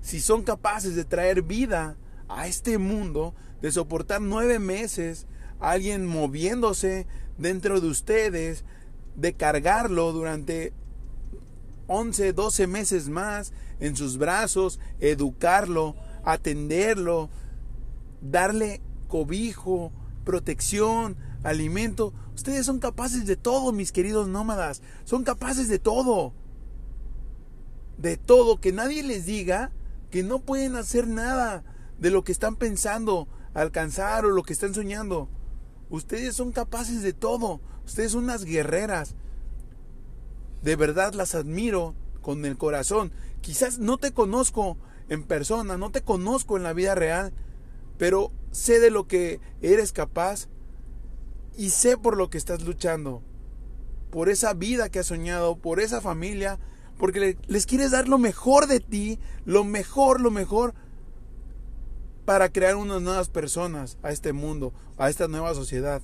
Si 0.00 0.20
son 0.20 0.42
capaces 0.42 0.94
de 0.94 1.04
traer 1.04 1.42
vida 1.42 1.96
a 2.28 2.46
este 2.46 2.78
mundo, 2.78 3.34
de 3.62 3.72
soportar 3.72 4.20
nueve 4.20 4.58
meses 4.58 5.26
a 5.60 5.72
alguien 5.72 6.06
moviéndose 6.06 7.06
dentro 7.36 7.80
de 7.80 7.88
ustedes, 7.88 8.64
de 9.16 9.32
cargarlo 9.34 10.12
durante 10.12 10.72
11, 11.88 12.32
12 12.32 12.66
meses 12.66 13.08
más 13.08 13.52
en 13.80 13.96
sus 13.96 14.18
brazos, 14.18 14.78
educarlo, 15.00 15.96
atenderlo, 16.24 17.30
darle 18.20 18.80
cobijo, 19.08 19.92
protección, 20.24 21.16
alimento. 21.42 22.12
Ustedes 22.34 22.66
son 22.66 22.78
capaces 22.78 23.26
de 23.26 23.36
todo, 23.36 23.72
mis 23.72 23.92
queridos 23.92 24.28
nómadas. 24.28 24.82
Son 25.04 25.24
capaces 25.24 25.68
de 25.68 25.78
todo. 25.78 26.34
De 27.96 28.16
todo. 28.16 28.60
Que 28.60 28.72
nadie 28.72 29.02
les 29.02 29.26
diga 29.26 29.72
que 30.10 30.22
no 30.22 30.40
pueden 30.40 30.76
hacer 30.76 31.06
nada 31.06 31.64
de 31.98 32.10
lo 32.10 32.22
que 32.22 32.32
están 32.32 32.56
pensando 32.56 33.26
alcanzar 33.60 34.24
o 34.24 34.30
lo 34.30 34.42
que 34.42 34.52
están 34.52 34.74
soñando. 34.74 35.28
Ustedes 35.90 36.34
son 36.34 36.52
capaces 36.52 37.02
de 37.02 37.12
todo. 37.12 37.60
Ustedes 37.84 38.12
son 38.12 38.24
unas 38.24 38.44
guerreras. 38.44 39.14
De 40.62 40.76
verdad 40.76 41.14
las 41.14 41.34
admiro 41.34 41.94
con 42.20 42.44
el 42.44 42.56
corazón. 42.56 43.12
Quizás 43.40 43.78
no 43.78 43.98
te 43.98 44.12
conozco 44.12 44.76
en 45.08 45.24
persona, 45.24 45.78
no 45.78 45.90
te 45.90 46.02
conozco 46.02 46.56
en 46.56 46.62
la 46.62 46.72
vida 46.72 46.94
real, 46.94 47.32
pero 47.96 48.30
sé 48.50 48.80
de 48.80 48.90
lo 48.90 49.06
que 49.06 49.40
eres 49.62 49.92
capaz 49.92 50.48
y 51.56 51.70
sé 51.70 51.96
por 51.96 52.16
lo 52.16 52.28
que 52.30 52.38
estás 52.38 52.62
luchando. 52.62 53.22
Por 54.10 54.28
esa 54.28 54.54
vida 54.54 54.88
que 54.88 54.98
has 54.98 55.06
soñado, 55.06 55.56
por 55.56 55.80
esa 55.80 56.00
familia, 56.00 56.58
porque 56.98 57.38
les 57.46 57.66
quieres 57.66 57.92
dar 57.92 58.08
lo 58.08 58.18
mejor 58.18 58.66
de 58.66 58.80
ti, 58.80 59.18
lo 59.44 59.64
mejor, 59.64 60.20
lo 60.20 60.30
mejor, 60.30 60.74
para 62.28 62.52
crear 62.52 62.76
unas 62.76 63.00
nuevas 63.00 63.30
personas 63.30 63.96
a 64.02 64.12
este 64.12 64.34
mundo, 64.34 64.74
a 64.98 65.08
esta 65.08 65.28
nueva 65.28 65.54
sociedad. 65.54 66.02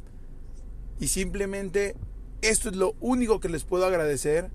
Y 0.99 1.09
simplemente 1.09 1.97
esto 2.41 2.71
es 2.71 2.77
lo 2.77 2.95
único 2.99 3.41
que 3.41 3.51
les 3.51 3.65
puedo 3.65 3.85
agradecer. 3.85 4.51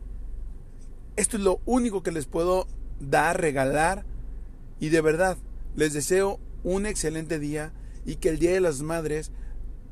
Esto 1.15 1.37
es 1.37 1.43
lo 1.43 1.61
único 1.65 2.01
que 2.01 2.11
les 2.11 2.25
puedo 2.25 2.65
dar, 2.99 3.39
regalar. 3.39 4.03
Y 4.79 4.89
de 4.89 5.01
verdad, 5.01 5.37
les 5.75 5.93
deseo 5.93 6.39
un 6.63 6.87
excelente 6.87 7.37
día 7.37 7.71
y 8.03 8.15
que 8.15 8.29
el 8.29 8.39
Día 8.39 8.53
de 8.53 8.61
las 8.61 8.81
Madres 8.81 9.31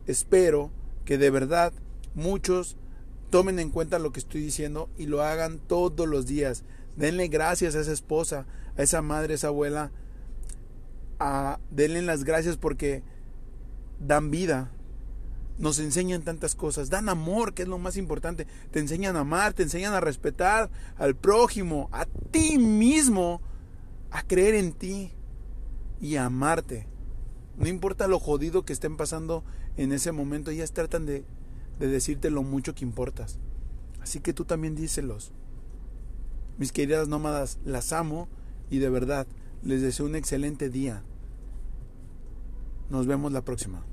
espero 0.07 0.71
que 1.05 1.19
de 1.19 1.29
verdad 1.29 1.73
muchos 2.15 2.75
tomen 3.29 3.59
en 3.59 3.69
cuenta 3.69 3.99
lo 3.99 4.11
que 4.11 4.19
estoy 4.19 4.41
diciendo 4.41 4.89
y 4.97 5.05
lo 5.05 5.21
hagan 5.21 5.59
todos 5.59 6.07
los 6.07 6.25
días. 6.25 6.63
Denle 6.95 7.27
gracias 7.27 7.75
a 7.75 7.81
esa 7.81 7.93
esposa, 7.93 8.47
a 8.77 8.81
esa 8.81 9.03
madre, 9.03 9.33
a 9.33 9.35
esa 9.35 9.49
abuela. 9.49 9.91
A, 11.19 11.59
denle 11.71 12.01
las 12.01 12.23
gracias 12.23 12.57
porque 12.57 13.03
dan 13.99 14.31
vida. 14.31 14.71
Nos 15.57 15.79
enseñan 15.79 16.21
tantas 16.21 16.55
cosas. 16.55 16.89
Dan 16.89 17.09
amor, 17.09 17.53
que 17.53 17.63
es 17.63 17.67
lo 17.67 17.79
más 17.79 17.97
importante. 17.97 18.45
Te 18.71 18.79
enseñan 18.79 19.15
a 19.15 19.21
amar, 19.21 19.53
te 19.53 19.63
enseñan 19.63 19.93
a 19.93 19.99
respetar 19.99 20.69
al 20.97 21.15
prójimo, 21.15 21.89
a 21.91 22.05
ti 22.05 22.57
mismo, 22.59 23.41
a 24.11 24.21
creer 24.23 24.55
en 24.55 24.73
ti 24.73 25.13
y 25.99 26.15
a 26.15 26.25
amarte. 26.25 26.87
No 27.57 27.67
importa 27.67 28.07
lo 28.07 28.19
jodido 28.19 28.65
que 28.65 28.73
estén 28.73 28.97
pasando 28.97 29.43
en 29.77 29.91
ese 29.91 30.11
momento, 30.11 30.51
ellas 30.51 30.73
tratan 30.73 31.07
de 31.07 31.25
de 31.79 31.87
decirte 31.87 32.29
lo 32.29 32.43
mucho 32.43 32.75
que 32.75 32.85
importas. 32.85 33.39
Así 34.01 34.19
que 34.19 34.33
tú 34.33 34.45
también 34.45 34.75
díselos. 34.75 35.31
Mis 36.57 36.71
queridas 36.71 37.07
nómadas, 37.07 37.59
las 37.65 37.93
amo 37.93 38.27
y 38.69 38.79
de 38.79 38.89
verdad 38.89 39.27
les 39.63 39.81
deseo 39.81 40.05
un 40.05 40.15
excelente 40.15 40.69
día. 40.69 41.03
Nos 42.89 43.07
vemos 43.07 43.31
la 43.31 43.43
próxima. 43.43 43.83